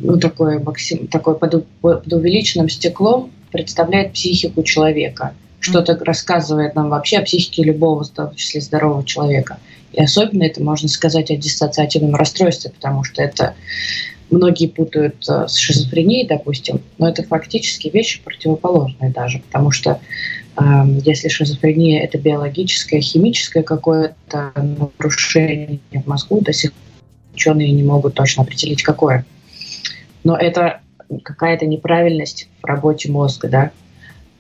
ну, 0.02 0.20
такое, 0.20 0.60
максим, 0.60 1.08
такое 1.08 1.34
под, 1.34 1.66
под 1.82 2.14
увеличенным 2.14 2.70
стеклом 2.70 3.32
представляет 3.52 4.14
психику 4.14 4.64
человека, 4.64 5.34
что-то 5.60 5.98
рассказывает 6.04 6.76
нам 6.76 6.90
вообще 6.90 7.18
о 7.18 7.24
психике 7.24 7.64
любого, 7.64 8.04
в 8.04 8.10
том 8.10 8.34
числе 8.36 8.62
здорового 8.62 9.04
человека. 9.04 9.60
И 9.92 10.02
особенно 10.02 10.44
это 10.44 10.64
можно 10.64 10.88
сказать 10.88 11.32
о 11.32 11.36
диссоциативном 11.36 12.16
расстройстве, 12.16 12.72
потому 12.72 13.04
что 13.04 13.22
это 13.22 13.56
многие 14.30 14.68
путают 14.68 15.28
э, 15.28 15.48
с 15.48 15.56
шизофренией, 15.56 16.28
допустим, 16.28 16.82
но 16.98 17.10
это 17.10 17.24
фактически 17.24 17.90
вещи 17.90 18.22
противоположные 18.24 19.12
даже, 19.12 19.40
потому 19.40 19.72
что 19.72 20.00
э, 20.58 20.62
если 21.04 21.28
шизофрения 21.28 22.04
это 22.04 22.20
биологическое, 22.20 23.02
химическое 23.02 23.64
какое-то 23.64 24.54
нарушение 24.56 25.80
в 25.92 26.08
мозгу, 26.08 26.42
до 26.42 26.54
сих 26.54 26.72
пор 26.72 26.82
ученые 27.34 27.72
не 27.72 27.84
могут 27.84 28.16
точно 28.16 28.44
определить, 28.44 28.84
какое. 28.84 29.26
Но 30.24 30.36
это 30.36 30.82
какая-то 31.24 31.66
неправильность 31.66 32.50
в 32.62 32.66
работе 32.66 33.12
мозга, 33.12 33.50
да, 33.50 33.72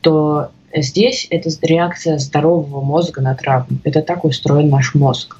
то 0.01 0.51
здесь 0.75 1.27
это 1.29 1.49
реакция 1.62 2.17
здорового 2.17 2.82
мозга 2.82 3.21
на 3.21 3.36
травму. 3.36 3.77
Это 3.84 4.01
так 4.01 4.23
устроен 4.23 4.69
наш 4.69 4.95
мозг, 4.95 5.38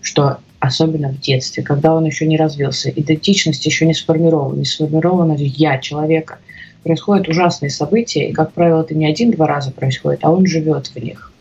что 0.00 0.38
особенно 0.62 1.08
в 1.08 1.20
детстве, 1.20 1.62
когда 1.62 1.94
он 1.94 2.04
еще 2.04 2.26
не 2.26 2.36
развился, 2.36 2.88
идентичность 2.90 3.66
еще 3.66 3.84
не 3.84 3.94
сформирована, 3.94 4.58
не 4.58 4.64
сформировано 4.64 5.36
я 5.38 5.78
человека. 5.78 6.38
Происходят 6.84 7.28
ужасные 7.28 7.70
события, 7.70 8.28
и, 8.28 8.32
как 8.32 8.52
правило, 8.52 8.82
это 8.82 8.94
не 8.94 9.06
один-два 9.06 9.46
раза 9.46 9.70
происходит, 9.70 10.20
а 10.22 10.32
он 10.32 10.46
живет 10.46 10.88
в 10.88 10.96
них. 10.96 11.32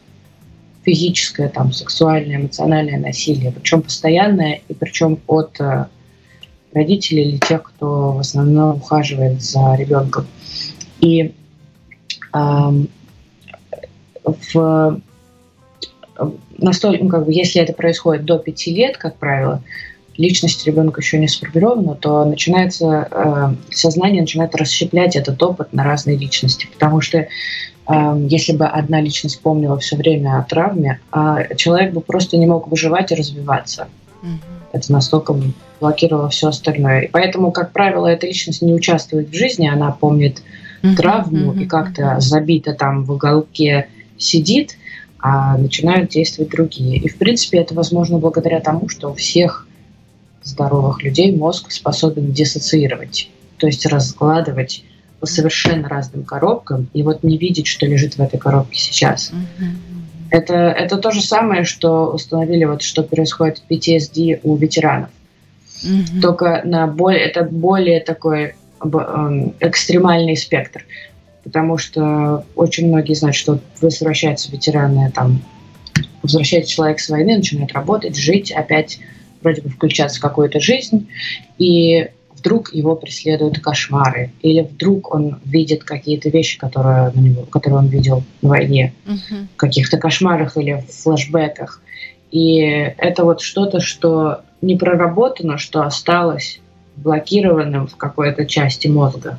Физическое, 0.83 1.49
там, 1.49 1.71
сексуальное, 1.71 2.37
эмоциональное 2.37 2.99
насилие, 2.99 3.51
причем 3.51 3.83
постоянное, 3.83 4.61
и 4.67 4.73
причем 4.73 5.19
от 5.27 5.59
э, 5.59 5.85
родителей 6.73 7.29
или 7.29 7.37
тех, 7.37 7.63
кто 7.63 8.13
в 8.13 8.19
основном 8.19 8.77
ухаживает 8.77 9.41
за 9.41 9.75
ребенком. 9.75 10.27
И 10.99 11.33
э, 12.33 12.69
в 14.23 15.01
настолько, 16.57 17.03
ну, 17.03 17.09
как 17.09 17.25
бы, 17.25 17.33
если 17.33 17.61
это 17.61 17.73
происходит 17.73 18.25
до 18.25 18.37
пяти 18.37 18.73
лет, 18.73 18.97
как 18.97 19.17
правило, 19.17 19.63
личность 20.17 20.65
ребенка 20.65 21.01
еще 21.01 21.17
не 21.17 21.27
сформирована, 21.27 21.95
то 21.95 22.25
начинается 22.25 23.07
э, 23.09 23.55
сознание 23.71 24.21
начинает 24.21 24.55
расщеплять 24.55 25.15
этот 25.15 25.41
опыт 25.41 25.73
на 25.73 25.83
разные 25.83 26.17
личности, 26.17 26.67
потому 26.71 27.01
что 27.01 27.17
э, 27.17 27.27
если 28.29 28.53
бы 28.53 28.65
одна 28.65 29.01
личность 29.01 29.41
помнила 29.41 29.79
все 29.79 29.95
время 29.95 30.39
о 30.39 30.43
травме, 30.43 30.99
а 31.11 31.55
человек 31.55 31.93
бы 31.93 32.01
просто 32.01 32.37
не 32.37 32.45
мог 32.45 32.67
выживать 32.67 33.11
и 33.11 33.15
развиваться. 33.15 33.87
Mm-hmm. 34.21 34.50
Это 34.73 34.91
настолько 34.91 35.35
блокировало 35.79 36.29
все 36.29 36.49
остальное. 36.49 37.01
И 37.01 37.07
поэтому, 37.07 37.51
как 37.51 37.71
правило, 37.71 38.07
эта 38.07 38.27
личность 38.27 38.61
не 38.61 38.73
участвует 38.73 39.29
в 39.29 39.33
жизни, 39.33 39.67
она 39.67 39.91
помнит 39.91 40.41
травму 40.97 41.53
и 41.53 41.65
как-то 41.65 42.19
забито 42.19 42.73
там 42.73 43.03
в 43.03 43.11
уголке 43.11 43.87
сидит, 44.17 44.77
а 45.19 45.57
начинают 45.57 46.09
действовать 46.09 46.51
другие. 46.51 46.97
И, 46.97 47.07
в 47.07 47.17
принципе, 47.17 47.59
это 47.59 47.75
возможно 47.75 48.17
благодаря 48.17 48.59
тому, 48.59 48.89
что 48.89 49.11
у 49.11 49.13
всех 49.13 49.67
здоровых 50.43 51.03
людей 51.03 51.35
мозг 51.35 51.71
способен 51.71 52.31
диссоциировать, 52.31 53.29
то 53.57 53.67
есть 53.67 53.85
разгладывать 53.85 54.83
по 55.19 55.27
совершенно 55.27 55.87
разным 55.87 56.23
коробкам 56.23 56.87
и 56.93 57.03
вот 57.03 57.21
не 57.23 57.37
видеть, 57.37 57.67
что 57.67 57.85
лежит 57.85 58.15
в 58.15 58.19
этой 58.19 58.39
коробке 58.39 58.79
сейчас. 58.79 59.31
Это, 60.31 60.53
это 60.53 60.97
то 60.97 61.11
же 61.11 61.21
самое, 61.21 61.65
что 61.65 62.07
установили, 62.07 62.63
вот, 62.63 62.81
что 62.81 63.03
происходит 63.03 63.59
в 63.59 63.71
PTSD 63.71 64.39
у 64.43 64.55
ветеранов. 64.55 65.09
Mm-hmm. 65.83 66.21
Только 66.21 66.61
на 66.63 66.87
более, 66.87 67.25
это 67.25 67.43
более 67.43 67.99
такой 67.99 68.55
эм, 68.81 69.53
экстремальный 69.59 70.37
спектр. 70.37 70.85
Потому 71.43 71.77
что 71.77 72.45
очень 72.55 72.87
многие 72.87 73.13
знают, 73.13 73.35
что 73.35 73.59
возвращаются 73.81 74.51
ветераны, 74.51 75.11
там, 75.11 75.41
возвращается 76.23 76.71
человек 76.71 77.01
с 77.01 77.09
войны, 77.09 77.37
начинает 77.37 77.73
работать, 77.73 78.15
жить, 78.15 78.51
опять 78.51 78.99
вроде 79.41 79.61
бы 79.61 79.69
включаться 79.69 80.19
в 80.19 80.21
какую-то 80.21 80.61
жизнь, 80.61 81.09
и 81.57 82.09
вдруг 82.41 82.73
его 82.73 82.95
преследуют 82.95 83.59
кошмары, 83.59 84.31
или 84.41 84.61
вдруг 84.61 85.13
он 85.13 85.39
видит 85.45 85.83
какие-то 85.83 86.29
вещи, 86.29 86.57
которые, 86.57 87.11
него, 87.13 87.43
которые 87.43 87.79
он 87.79 87.87
видел 87.87 88.23
на 88.41 88.49
войне, 88.49 88.93
uh-huh. 89.05 89.47
в 89.53 89.57
каких-то 89.57 89.97
кошмарах 89.97 90.57
или 90.57 90.83
в 90.87 90.91
флэшбэках. 90.91 91.81
И 92.31 92.57
это 92.97 93.23
вот 93.23 93.41
что-то, 93.41 93.79
что 93.79 94.41
не 94.61 94.75
проработано, 94.75 95.57
что 95.57 95.83
осталось 95.83 96.59
блокированным 96.95 97.87
в 97.87 97.95
какой-то 97.95 98.45
части 98.45 98.87
мозга. 98.87 99.37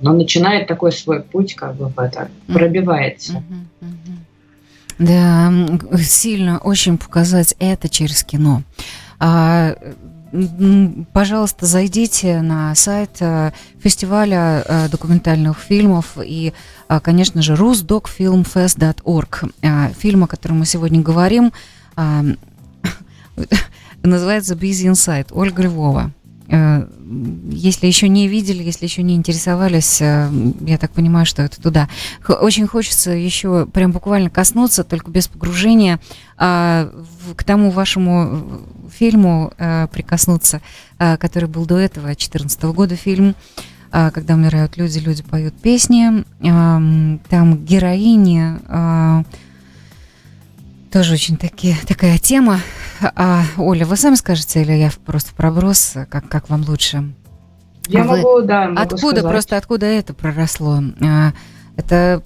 Но 0.00 0.12
начинает 0.12 0.66
такой 0.66 0.92
свой 0.92 1.22
путь, 1.22 1.54
как 1.54 1.76
бы 1.76 1.88
в 1.88 1.98
это, 1.98 2.30
пробивается. 2.46 3.34
Uh-huh. 3.34 3.88
Uh-huh. 3.88 4.16
Да, 4.98 5.98
сильно 5.98 6.58
очень 6.58 6.96
показать 6.96 7.54
это 7.58 7.88
через 7.90 8.24
кино. 8.24 8.62
А, 9.18 9.76
пожалуйста, 11.12 11.66
зайдите 11.66 12.40
на 12.40 12.74
сайт 12.74 13.10
э, 13.20 13.52
фестиваля 13.78 14.62
э, 14.66 14.88
документальных 14.88 15.58
фильмов 15.58 16.18
и, 16.22 16.52
э, 16.88 17.00
конечно 17.00 17.42
же, 17.42 17.54
rusdocfilmfest.org. 17.54 19.44
Фильм, 19.98 20.24
о 20.24 20.26
котором 20.26 20.58
мы 20.58 20.66
сегодня 20.66 21.00
говорим, 21.00 21.52
называется 24.02 24.54
«Busy 24.54 24.90
Inside» 24.90 25.28
Ольга 25.32 25.62
Львова. 25.62 26.12
Э, 26.48 26.86
если 27.50 27.86
еще 27.86 28.08
не 28.08 28.28
видели, 28.28 28.62
если 28.62 28.84
еще 28.84 29.02
не 29.02 29.14
интересовались, 29.14 30.00
э, 30.00 30.30
я 30.60 30.78
так 30.78 30.92
понимаю, 30.92 31.26
что 31.26 31.42
это 31.42 31.60
туда. 31.60 31.88
Очень 32.28 32.66
хочется 32.66 33.10
еще 33.10 33.66
прям 33.66 33.92
буквально 33.92 34.30
коснуться, 34.30 34.84
только 34.84 35.10
без 35.10 35.28
погружения, 35.28 36.00
а, 36.38 36.90
к 37.34 37.44
тому 37.44 37.70
вашему 37.70 38.62
фильму 38.96 39.52
э, 39.58 39.88
прикоснуться, 39.92 40.60
который 40.98 41.48
был 41.48 41.66
до 41.66 41.78
этого, 41.78 42.06
2014 42.06 42.62
года 42.64 42.96
фильм 42.96 43.34
когда 43.90 44.34
умирают 44.34 44.76
люди, 44.76 44.98
люди 44.98 45.22
поют 45.22 45.54
песни. 45.54 46.24
Там 46.40 47.64
героини 47.64 49.24
тоже 50.96 51.12
очень 51.12 51.36
таки, 51.36 51.74
такая 51.86 52.16
тема. 52.16 52.58
А, 53.02 53.42
Оля, 53.58 53.84
вы 53.84 53.96
сами 53.96 54.14
скажете, 54.14 54.62
или 54.62 54.72
я 54.72 54.90
просто 55.04 55.34
проброс, 55.34 55.92
как, 56.08 56.26
как 56.26 56.48
вам 56.48 56.64
лучше? 56.66 57.12
Я 57.86 58.02
вы... 58.04 58.16
могу, 58.16 58.40
да, 58.40 58.68
могу 58.68 58.80
Откуда, 58.80 59.16
сказать. 59.18 59.30
просто 59.30 59.56
откуда 59.58 59.84
это 59.84 60.14
проросло? 60.14 60.80
А, 61.02 61.32
это, 61.76 62.22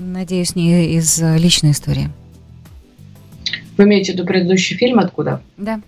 надеюсь, 0.00 0.56
не 0.56 0.96
из 0.96 1.22
личной 1.22 1.70
истории. 1.70 2.10
Вы 3.76 3.84
имеете 3.84 4.10
в 4.10 4.14
виду 4.16 4.26
предыдущий 4.26 4.76
фильм 4.76 4.98
откуда? 4.98 5.40
Да. 5.56 5.80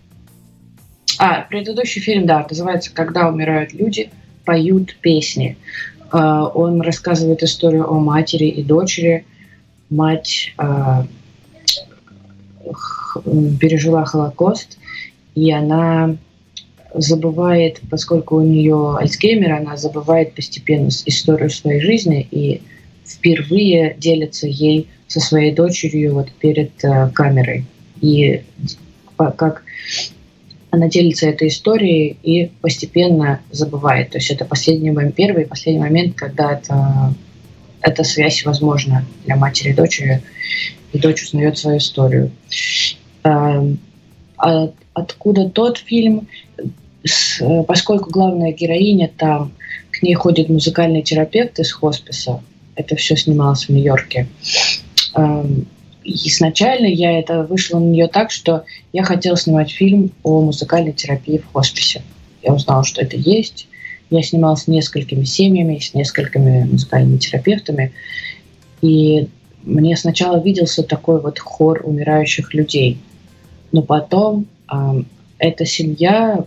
А, 1.19 1.41
предыдущий 1.41 2.01
фильм, 2.01 2.27
да, 2.27 2.47
называется 2.49 2.93
«Когда 2.95 3.29
умирают 3.29 3.73
люди, 3.73 4.13
поют 4.45 4.95
песни». 5.01 5.57
А, 6.13 6.47
он 6.47 6.81
рассказывает 6.81 7.43
историю 7.43 7.91
о 7.91 7.99
матери 7.99 8.47
и 8.47 8.63
дочери. 8.63 9.27
Мать 9.91 10.55
а, 10.57 11.07
пережила 13.61 14.05
Холокост, 14.05 14.79
и 15.35 15.53
она 15.53 16.17
забывает, 16.95 17.81
поскольку 17.91 18.37
у 18.37 18.43
нее 18.43 18.97
Альцгеймер, 18.99 19.53
она 19.53 19.77
забывает 19.77 20.35
постепенно 20.35 20.89
историю 20.89 21.51
своей 21.51 21.81
жизни 21.81 22.27
и 22.31 22.63
впервые 23.07 23.97
делится 23.99 24.47
ей 24.47 24.89
со 25.07 25.21
своей 25.21 25.53
дочерью 25.53 26.15
вот 26.15 26.31
перед 26.33 26.73
э, 26.85 27.11
камерой. 27.11 27.65
И 28.01 28.43
как 29.17 29.63
она 30.71 30.89
делится 30.89 31.29
этой 31.29 31.49
историей 31.49 32.17
и 32.23 32.51
постепенно 32.61 33.41
забывает. 33.51 34.11
То 34.11 34.19
есть 34.19 34.31
это 34.31 34.45
последний 34.45 34.91
момент, 34.91 35.15
первый 35.15 35.45
и 35.45 35.47
последний 35.47 35.83
момент, 35.83 36.17
когда 36.17 36.55
это, 36.55 37.15
эта 37.83 38.05
связь 38.05 38.45
возможна 38.45 39.05
для 39.27 39.37
матери 39.37 39.71
и 39.71 39.75
дочери 39.75 40.23
и 40.93 40.99
дочь 40.99 41.23
узнает 41.23 41.59
свою 41.59 41.79
историю. 41.79 42.31
Эм, 43.25 43.79
а 44.37 44.71
откуда 44.95 45.49
тот 45.49 45.79
фильм? 45.79 46.29
Поскольку 47.67 48.11
главная 48.11 48.53
героиня 48.53 49.11
там, 49.17 49.53
к 49.91 50.03
ней 50.03 50.15
ходит 50.15 50.49
музыкальный 50.49 51.03
терапевт 51.03 51.59
из 51.59 51.73
хосписа, 51.73 52.43
это 52.77 52.97
все 52.97 53.17
снималось 53.17 53.67
в 53.67 53.71
Нью-Йорке. 53.71 54.29
Эм, 55.15 55.67
и 56.05 56.29
изначально 56.29 56.87
я 56.87 57.19
это 57.19 57.45
вышло 57.45 57.79
на 57.79 57.85
нее 57.85 58.09
так, 58.09 58.31
что 58.31 58.65
я 58.93 59.05
хотела 59.05 59.37
снимать 59.37 59.71
фильм 59.71 60.11
о 60.23 60.41
музыкальной 60.41 60.93
терапии 60.93 61.39
в 61.39 61.53
хосписе. 61.53 62.03
Я 62.43 62.55
узнала, 62.55 62.85
что 62.85 63.03
это 63.03 63.17
есть. 63.17 63.69
Я 64.11 64.23
снимала 64.23 64.57
с 64.57 64.67
несколькими 64.67 65.25
семьями, 65.25 65.79
с 65.79 65.95
несколькими 65.95 66.65
музыкальными 66.65 67.19
терапевтами. 67.19 67.93
И 68.81 69.29
мне 69.63 69.97
сначала 69.97 70.41
виделся 70.41 70.83
такой 70.83 71.21
вот 71.21 71.39
хор 71.39 71.83
умирающих 71.85 72.55
людей, 72.55 72.99
но 73.71 73.83
потом 73.83 74.47
э, 74.73 75.03
эта 75.39 75.65
семья 75.65 76.45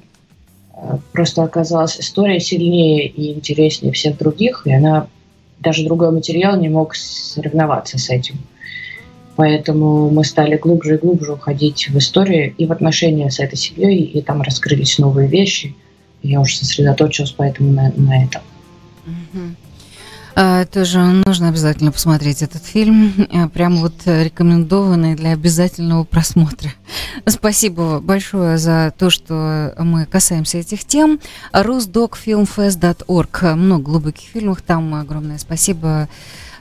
э, 0.73 0.97
просто 1.12 1.43
оказалась 1.43 1.99
история 1.99 2.39
сильнее 2.39 3.08
и 3.08 3.34
интереснее 3.34 3.93
всех 3.93 4.17
других, 4.17 4.63
и 4.65 4.73
она 4.73 5.08
даже 5.60 5.86
другой 5.86 6.12
материал 6.12 6.60
не 6.60 6.69
мог 6.69 6.95
соревноваться 6.95 7.97
с 7.97 8.10
этим. 8.10 8.38
Поэтому 9.36 10.10
мы 10.10 10.23
стали 10.23 10.56
глубже 10.56 10.95
и 10.95 10.97
глубже 10.97 11.34
уходить 11.34 11.89
в 11.89 11.97
историю 11.97 12.54
и 12.58 12.65
в 12.65 12.71
отношения 12.71 13.30
с 13.30 13.39
этой 13.39 13.58
семьей, 13.58 14.04
и 14.04 14.21
там 14.21 14.41
раскрылись 14.41 14.97
новые 14.97 15.28
вещи. 15.28 15.75
Я 16.23 16.39
уже 16.39 16.56
сосредоточилась 16.58 17.32
поэтому 17.32 17.71
на, 17.71 17.91
на 17.95 18.23
этом. 18.23 18.41
Mm-hmm. 19.06 19.56
А, 20.36 20.65
тоже 20.65 21.00
нужно 21.00 21.50
обязательно 21.50 21.91
посмотреть 21.91 22.41
этот 22.41 22.65
фильм. 22.65 23.13
А, 23.32 23.48
прям 23.48 23.78
вот 23.78 23.93
рекомендованный 24.06 25.15
для 25.15 25.32
обязательного 25.32 26.04
просмотра. 26.04 26.71
Спасибо 27.26 28.02
большое 28.02 28.58
за 28.58 28.93
то, 28.98 29.10
что 29.10 29.74
мы 29.80 30.06
касаемся 30.06 30.58
этих 30.58 30.84
тем. 30.84 31.19
rusdocfilmfest.org. 31.54 33.56
Много 33.56 33.84
глубоких 33.84 34.28
фильмов 34.28 34.62
там. 34.62 34.93
Огромное 34.95 35.38
спасибо 35.38 36.10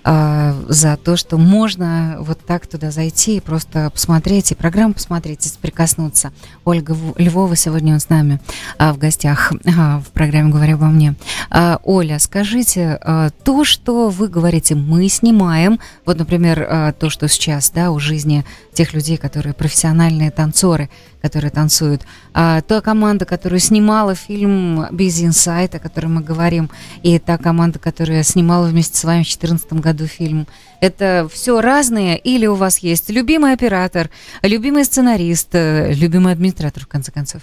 а, 0.04 0.54
за 0.68 0.96
то, 0.96 1.16
что 1.16 1.38
можно 1.38 2.16
вот 2.20 2.38
так 2.46 2.66
туда 2.66 2.90
зайти 2.90 3.36
и 3.36 3.40
просто 3.40 3.90
посмотреть, 3.90 4.52
и 4.52 4.54
программу 4.54 4.94
посмотреть, 4.94 5.46
и 5.46 5.50
прикоснуться. 5.60 6.32
Ольга 6.64 6.96
Львова 7.16 7.56
сегодня 7.56 7.94
он 7.94 8.00
с 8.00 8.10
нами 8.10 8.40
а, 8.78 8.92
в 8.92 8.98
гостях 8.98 9.52
а, 9.66 10.00
в 10.00 10.10
программе 10.10 10.52
«Говоря 10.52 10.74
обо 10.74 10.86
мне». 10.86 11.14
А, 11.50 11.80
Оля, 11.82 12.18
скажите, 12.18 12.98
а, 13.00 13.30
то, 13.30 13.64
что 13.64 14.10
вы 14.10 14.28
говорите, 14.28 14.74
мы 14.74 15.08
снимаем, 15.08 15.80
вот, 16.04 16.18
например, 16.18 16.66
а, 16.68 16.92
то, 16.92 17.08
что 17.08 17.26
сейчас, 17.28 17.70
да, 17.70 17.90
у 17.90 17.98
жизни 17.98 18.44
тех 18.74 18.92
людей, 18.92 19.16
которые 19.16 19.54
профессиональные 19.54 20.30
танцоры, 20.30 20.90
которые 21.22 21.50
танцуют. 21.50 22.02
А, 22.34 22.60
та 22.60 22.80
команда, 22.80 23.24
которая 23.24 23.60
снимала 23.60 24.14
фильм 24.14 24.82
«Busy 24.90 25.28
Inside», 25.28 25.76
о 25.76 25.78
котором 25.78 26.16
мы 26.16 26.20
говорим, 26.20 26.70
и 27.02 27.18
та 27.18 27.38
команда, 27.38 27.78
которая 27.78 28.22
снимала 28.22 28.66
вместе 28.66 28.98
с 28.98 29.04
вами 29.04 29.22
в 29.22 29.26
2014 29.26 29.72
году 29.74 30.06
фильм, 30.06 30.46
это 30.80 31.28
все 31.32 31.60
разные? 31.60 32.18
Или 32.18 32.46
у 32.46 32.54
вас 32.54 32.78
есть 32.78 33.08
любимый 33.10 33.52
оператор, 33.52 34.10
любимый 34.42 34.84
сценарист, 34.84 35.48
э, 35.52 35.94
любимый 35.94 36.32
администратор, 36.32 36.84
в 36.84 36.88
конце 36.88 37.10
концов? 37.10 37.42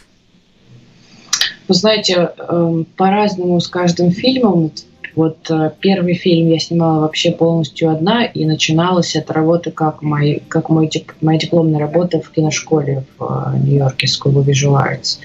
Вы 1.67 1.75
знаете, 1.75 2.31
эм, 2.37 2.85
по-разному 2.97 3.59
с 3.59 3.67
каждым 3.67 4.11
фильмом 4.11 4.71
вот 5.15 5.49
э, 5.49 5.71
первый 5.79 6.13
фильм 6.15 6.49
я 6.49 6.59
снимала 6.59 7.01
вообще 7.01 7.31
полностью 7.31 7.89
одна, 7.89 8.25
и 8.25 8.45
начиналась 8.45 9.15
эта 9.15 9.33
работа 9.33 9.71
как, 9.71 10.01
мой, 10.01 10.41
как 10.47 10.69
мой, 10.69 10.89
моя 11.21 11.39
дипломная 11.39 11.79
работа 11.79 12.21
в 12.21 12.29
киношколе 12.31 13.03
в 13.17 13.53
э, 13.55 13.59
Нью-Йорке, 13.59 14.07
School 14.07 14.33
of 14.35 14.45
Visual 14.45 14.77
Arts. 14.79 15.19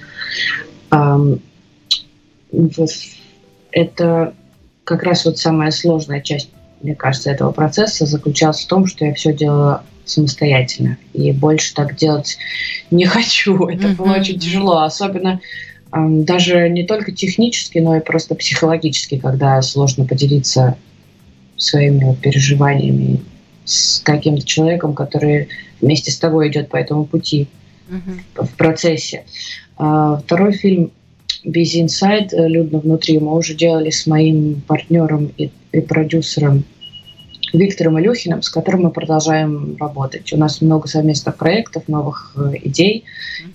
Это 3.71 4.35
как 4.85 5.03
раз 5.03 5.25
вот 5.25 5.39
самая 5.39 5.71
сложная 5.71 6.21
часть, 6.21 6.51
мне 6.81 6.95
кажется, 6.95 7.31
этого 7.31 7.53
процесса 7.53 8.07
заключалась 8.07 8.65
в 8.65 8.69
том, 8.69 8.87
что 8.87 9.05
я 9.05 9.15
все 9.15 9.33
делала 9.33 9.83
самостоятельно. 10.05 10.97
И 11.13 11.33
больше 11.33 11.75
так 11.75 11.97
делать 11.97 12.39
не 12.91 13.05
хочу. 13.07 13.67
Это 13.67 13.89
было 13.89 14.15
очень 14.15 14.39
тяжело. 14.39 14.83
Особенно 14.83 15.41
даже 16.09 16.69
не 16.69 16.85
только 16.85 17.13
технически, 17.13 17.79
но 17.79 17.97
и 17.97 18.01
просто 18.01 18.35
психологически, 18.35 19.19
когда 19.19 19.61
сложно 19.63 20.05
поделиться 20.05 20.77
своими 21.57 22.15
переживаниями 22.15 23.21
с 23.65 24.01
каким-то 24.01 24.45
человеком, 24.47 24.95
который 24.95 25.49
вместе 25.81 26.11
с 26.11 26.19
тобой 26.19 26.49
идет 26.49 26.69
по 26.69 26.77
этому 26.77 27.05
пути 27.05 27.49
в 28.35 28.57
процессе. 28.57 29.25
А, 29.77 30.17
второй 30.19 30.53
фильм 30.53 30.91
Busy 31.45 31.85
Inside, 31.85 32.49
Людно 32.49 32.81
внутри, 32.81 33.19
мы 33.19 33.37
уже 33.37 33.55
делали 33.55 33.91
с 33.91 34.07
моим 34.07 34.63
партнером 34.67 35.33
и, 35.37 35.51
и 35.73 35.81
продюсером 35.81 36.65
Виктором 37.53 38.01
Илюхиным, 38.01 38.43
с 38.43 38.49
которым 38.49 38.83
мы 38.83 38.91
продолжаем 38.91 39.77
работать. 39.79 40.33
У 40.33 40.37
нас 40.37 40.61
много 40.61 40.89
совместных 40.89 41.37
проектов, 41.37 41.85
новых 41.89 42.35
э, 42.37 42.55
идей. 42.63 43.05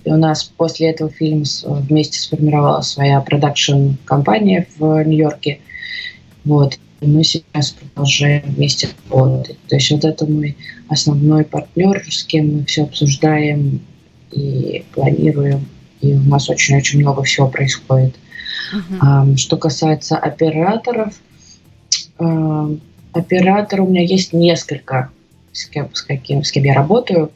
И 0.06 0.10
у 0.10 0.18
нас 0.18 0.44
после 0.44 0.90
этого 0.90 1.10
фильма 1.10 1.44
вместе 1.64 2.20
сформировалась 2.20 2.88
своя 2.88 3.20
продакшн-компания 3.22 4.68
в 4.78 5.04
Нью-Йорке. 5.04 5.60
Вот. 6.46 6.80
И 7.02 7.08
мы 7.08 7.24
сейчас 7.24 7.72
продолжаем 7.72 8.44
вместе 8.46 8.90
работать. 9.10 9.58
То 9.68 9.76
есть 9.76 9.92
вот 9.92 10.06
это 10.06 10.26
мой 10.26 10.56
основной 10.88 11.44
партнер, 11.44 12.04
с 12.10 12.24
кем 12.24 12.58
мы 12.58 12.66
все 12.66 12.84
обсуждаем 12.84 13.82
и 14.32 14.86
планируем. 14.94 15.68
И 16.02 16.14
у 16.14 16.22
нас 16.22 16.50
очень-очень 16.50 17.00
много 17.00 17.24
всего 17.24 17.48
происходит. 17.48 18.16
Uh-huh. 18.74 19.36
Что 19.36 19.58
касается 19.58 20.18
операторов, 20.18 21.14
оператор 23.14 23.82
у 23.82 23.88
меня 23.88 24.02
есть 24.02 24.34
несколько, 24.34 25.10
с 25.52 25.66
кем, 25.66 25.94
с, 25.94 26.02
каким, 26.02 26.44
с 26.44 26.52
кем 26.52 26.64
я 26.64 26.74
работаю. 26.74 27.32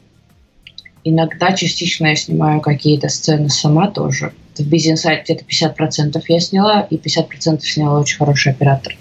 Иногда 1.04 1.52
частично 1.52 2.08
я 2.08 2.16
снимаю 2.16 2.60
какие-то 2.60 3.08
сцены 3.08 3.48
сама 3.48 3.90
тоже. 3.90 4.32
В 4.56 4.66
бизнес 4.66 5.04
где-то 5.04 5.44
50% 5.44 6.22
я 6.28 6.40
сняла, 6.40 6.80
и 6.80 6.96
50% 6.96 7.60
сняла 7.60 8.00
очень 8.00 8.18
хороший 8.18 8.52
оператор. 8.52 8.96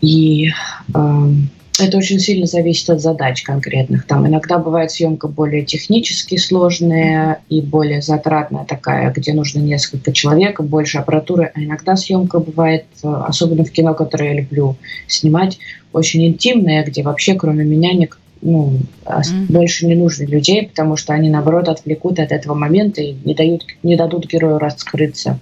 И 0.00 0.50
э, 0.94 1.30
это 1.78 1.98
очень 1.98 2.18
сильно 2.18 2.46
зависит 2.46 2.88
от 2.90 3.00
задач 3.00 3.42
конкретных. 3.42 4.06
Там 4.06 4.26
иногда 4.26 4.58
бывает 4.58 4.90
съемка 4.90 5.28
более 5.28 5.64
технически 5.64 6.36
сложная 6.36 7.40
и 7.48 7.60
более 7.60 8.00
затратная 8.00 8.64
такая, 8.64 9.12
где 9.12 9.32
нужно 9.34 9.60
несколько 9.60 10.12
человек, 10.12 10.60
больше 10.60 10.98
аппаратуры. 10.98 11.50
А 11.54 11.60
иногда 11.60 11.96
съемка 11.96 12.38
бывает, 12.38 12.86
э, 13.02 13.08
особенно 13.08 13.64
в 13.64 13.70
кино, 13.70 13.94
которое 13.94 14.32
я 14.32 14.40
люблю 14.40 14.76
снимать, 15.06 15.58
очень 15.92 16.26
интимная, 16.26 16.84
где 16.84 17.02
вообще 17.02 17.34
кроме 17.34 17.64
меня 17.64 17.92
никто 17.92 18.18
ну, 18.42 18.80
mm-hmm. 19.04 19.46
больше 19.48 19.86
не 19.86 19.94
нужны 19.94 20.24
людей, 20.24 20.66
потому 20.68 20.96
что 20.96 21.12
они, 21.12 21.30
наоборот, 21.30 21.68
отвлекут 21.68 22.18
от 22.18 22.32
этого 22.32 22.54
момента 22.54 23.00
и 23.00 23.14
не, 23.24 23.34
дают, 23.34 23.64
не 23.82 23.96
дадут 23.96 24.26
герою 24.30 24.58
раскрыться. 24.58 25.38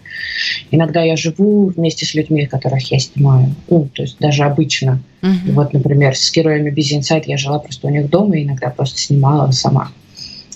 Иногда 0.70 1.02
я 1.02 1.16
живу 1.16 1.66
вместе 1.66 2.06
с 2.06 2.14
людьми, 2.14 2.46
которых 2.46 2.90
я 2.92 2.98
снимаю. 2.98 3.54
Ну, 3.68 3.88
то 3.92 4.02
есть 4.02 4.18
даже 4.18 4.44
обычно. 4.44 5.02
Mm-hmm. 5.22 5.52
вот, 5.52 5.72
например, 5.72 6.14
с 6.16 6.30
героями 6.30 6.68
Без 6.70 6.92
Инсайт 6.92 7.26
я 7.26 7.38
жила 7.38 7.58
просто 7.58 7.86
у 7.86 7.90
них 7.90 8.10
дома 8.10 8.36
и 8.36 8.44
иногда 8.44 8.68
просто 8.68 8.98
снимала 8.98 9.50
сама. 9.52 9.90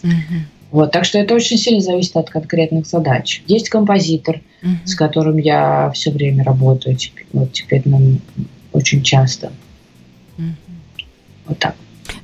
Mm-hmm. 0.02 0.40
Вот, 0.70 0.92
так 0.92 1.06
что 1.06 1.18
это 1.18 1.34
очень 1.34 1.56
сильно 1.56 1.80
зависит 1.80 2.16
от 2.16 2.28
конкретных 2.28 2.86
задач. 2.86 3.42
Есть 3.46 3.70
композитор, 3.70 4.42
mm-hmm. 4.62 4.86
с 4.86 4.94
которым 4.94 5.38
я 5.38 5.90
все 5.94 6.10
время 6.10 6.44
работаю, 6.44 6.96
теперь, 6.96 7.26
вот 7.32 7.52
теперь 7.52 7.82
нам 7.86 8.20
очень 8.72 9.02
часто. 9.02 9.50
Mm-hmm. 10.36 11.04
Вот 11.46 11.58
так. 11.58 11.74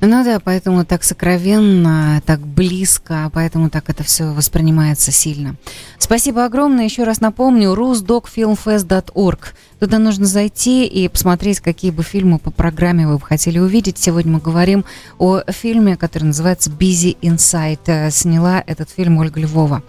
Ну 0.07 0.23
да, 0.23 0.39
поэтому 0.39 0.85
так 0.85 1.03
сокровенно, 1.03 2.21
так 2.25 2.39
близко, 2.39 3.31
поэтому 3.33 3.71
так 3.71 3.89
это 3.89 4.03
все 4.03 4.25
воспринимается 4.25 5.11
сильно. 5.11 5.55
Спасибо 5.97 6.45
огромное. 6.45 6.85
Еще 6.85 7.03
раз 7.03 7.21
напомню, 7.21 7.73
rusdocfilmfest.org. 7.73 9.55
Туда 9.79 9.97
нужно 9.97 10.25
зайти 10.25 10.85
и 10.85 11.07
посмотреть, 11.07 11.59
какие 11.59 11.89
бы 11.89 12.03
фильмы 12.03 12.37
по 12.37 12.51
программе 12.51 13.07
вы 13.07 13.17
бы 13.17 13.25
хотели 13.25 13.57
увидеть. 13.57 13.97
Сегодня 13.97 14.33
мы 14.33 14.39
говорим 14.39 14.85
о 15.17 15.41
фильме, 15.47 15.97
который 15.97 16.25
называется 16.25 16.69
«Busy 16.69 17.17
Inside». 17.21 17.79
Э, 17.87 18.11
сняла 18.11 18.63
этот 18.65 18.91
фильм 18.91 19.17
Ольга 19.17 19.39
Львова. 19.39 19.81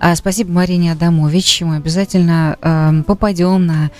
А, 0.00 0.16
спасибо 0.16 0.50
Марине 0.52 0.92
Адамович. 0.92 1.62
Мы 1.62 1.76
обязательно 1.76 2.58
э, 2.60 3.02
попадем 3.06 3.66
на 3.66 3.90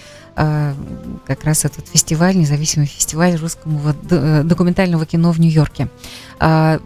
как 1.26 1.44
раз 1.44 1.64
этот 1.64 1.88
фестиваль, 1.88 2.36
независимый 2.36 2.86
фестиваль 2.86 3.36
русского 3.36 3.94
э, 4.10 4.42
документального 4.42 5.04
кино 5.04 5.32
в 5.32 5.40
Нью-Йорке. 5.40 5.88
А, 6.38 6.80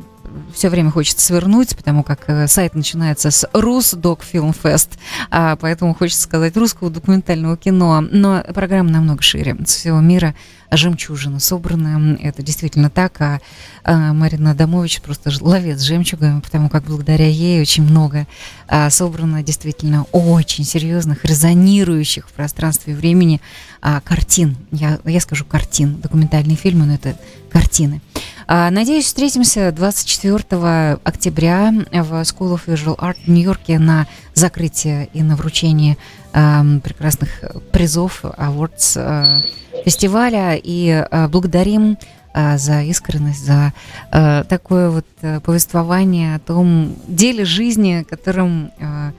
все 0.53 0.69
время 0.69 0.91
хочется 0.91 1.25
свернуть, 1.25 1.77
потому 1.77 2.03
как 2.03 2.25
э, 2.27 2.49
сайт 2.49 2.75
начинается 2.75 3.31
с 3.31 3.49
Рус 3.53 3.95
Док 3.95 4.25
Фильм 4.25 4.53
Фест, 4.53 4.99
поэтому 5.31 5.95
хочется 5.95 6.23
сказать 6.23 6.57
русского 6.57 6.91
документального 6.91 7.57
кино, 7.57 8.01
но 8.01 8.43
программа 8.55 8.91
намного 8.91 9.23
шире, 9.23 9.57
с 9.65 9.75
всего 9.77 10.01
мира 10.01 10.35
жемчужина 10.71 11.41
собрана, 11.41 12.17
это 12.21 12.43
действительно 12.43 12.91
так, 12.91 13.21
а, 13.21 13.41
а 13.85 14.13
Марина 14.13 14.53
Адамович 14.53 15.01
просто 15.01 15.31
ловец 15.41 15.81
жемчугами, 15.83 16.41
потому 16.41 16.69
как 16.69 16.85
благодаря 16.85 17.29
ей 17.29 17.61
очень 17.61 17.85
много 17.85 18.27
а, 18.69 18.91
собрано 18.91 19.43
действительно 19.43 20.05
очень 20.13 20.65
серьезных, 20.65 21.25
резонирующих 21.25 22.29
в 22.29 22.33
пространстве 22.33 22.93
и 22.93 22.97
времени 22.97 23.41
а, 23.81 24.01
картин, 24.01 24.57
я, 24.71 24.99
я 25.05 25.21
скажу 25.21 25.45
картин, 25.45 26.01
документальные 26.01 26.57
фильмы, 26.57 26.87
но 26.87 26.95
это 26.95 27.17
картины. 27.51 28.01
Надеюсь, 28.47 29.07
встретимся 29.07 29.73
24 29.73 30.99
октября 31.03 31.73
в 31.93 32.13
School 32.23 32.55
of 32.55 32.63
Visual 32.67 32.99
Art 32.99 33.17
в 33.25 33.29
Нью-Йорке 33.29 33.79
на 33.79 34.07
закрытие 34.35 35.09
и 35.13 35.23
на 35.23 35.37
вручение 35.37 35.97
э, 36.33 36.81
прекрасных 36.83 37.31
призов, 37.73 38.25
awards 38.25 38.97
э, 38.97 39.83
фестиваля. 39.85 40.57
И 40.57 40.89
э, 40.89 41.29
благодарим 41.29 41.97
э, 42.35 42.59
за 42.59 42.83
искренность, 42.83 43.45
за 43.45 43.73
э, 44.13 44.45
такое 44.49 44.91
вот 44.91 45.07
э, 45.23 45.41
повествование 45.41 46.37
о 46.37 46.41
том 46.41 46.97
деле 47.07 47.45
жизни, 47.45 48.05
которым 48.09 48.71
э, 48.79 49.13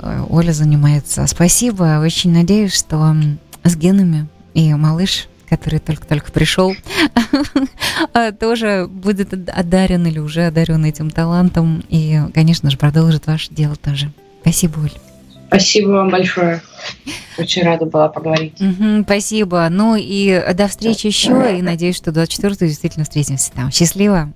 э 0.00 0.24
Оля 0.28 0.52
занимается. 0.52 1.26
Спасибо. 1.26 2.00
Очень 2.02 2.32
надеюсь, 2.32 2.74
что 2.74 3.14
с 3.62 3.76
генами 3.76 4.26
и 4.54 4.74
малыш 4.74 5.28
который 5.52 5.80
только-только 5.80 6.32
пришел, 6.32 6.74
а, 8.14 8.32
тоже 8.40 8.88
будет 8.88 9.34
одарен 9.50 10.06
или 10.06 10.18
уже 10.18 10.46
одарен 10.46 10.82
этим 10.86 11.10
талантом. 11.10 11.84
И, 11.90 12.22
конечно 12.32 12.70
же, 12.70 12.78
продолжит 12.78 13.26
ваше 13.26 13.52
дело 13.52 13.76
тоже. 13.76 14.10
Спасибо, 14.42 14.80
Оль. 14.80 14.92
Спасибо 15.48 15.88
вам 15.88 16.10
большое. 16.10 16.62
Очень 17.38 17.62
рада 17.62 17.86
была 17.86 18.08
поговорить. 18.08 18.60
Угу, 18.60 19.04
спасибо. 19.04 19.68
Ну 19.70 19.96
и 19.96 20.42
до 20.54 20.68
встречи 20.68 21.06
еще. 21.06 21.58
И 21.58 21.62
надеюсь, 21.62 21.96
что 21.96 22.12
24 22.12 22.68
действительно 22.68 23.04
встретимся 23.04 23.52
там. 23.52 23.70
Счастливо. 23.70 24.32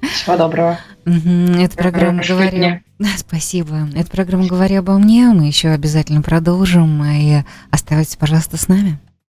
Всего 0.00 0.36
доброго. 0.36 0.78
Угу, 1.06 1.60
это 1.60 1.76
программа 1.76 2.22
«Говоря». 2.22 2.82
Спасибо. 3.16 3.88
Это 3.94 4.10
программа 4.10 4.46
«Говоря 4.46 4.78
обо 4.78 4.96
мне». 4.98 5.26
Мы 5.28 5.46
еще 5.46 5.68
обязательно 5.68 6.22
продолжим. 6.22 7.02
И 7.04 7.42
оставайтесь, 7.70 8.16
пожалуйста, 8.16 8.56
с 8.56 8.68
нами. 8.68 8.98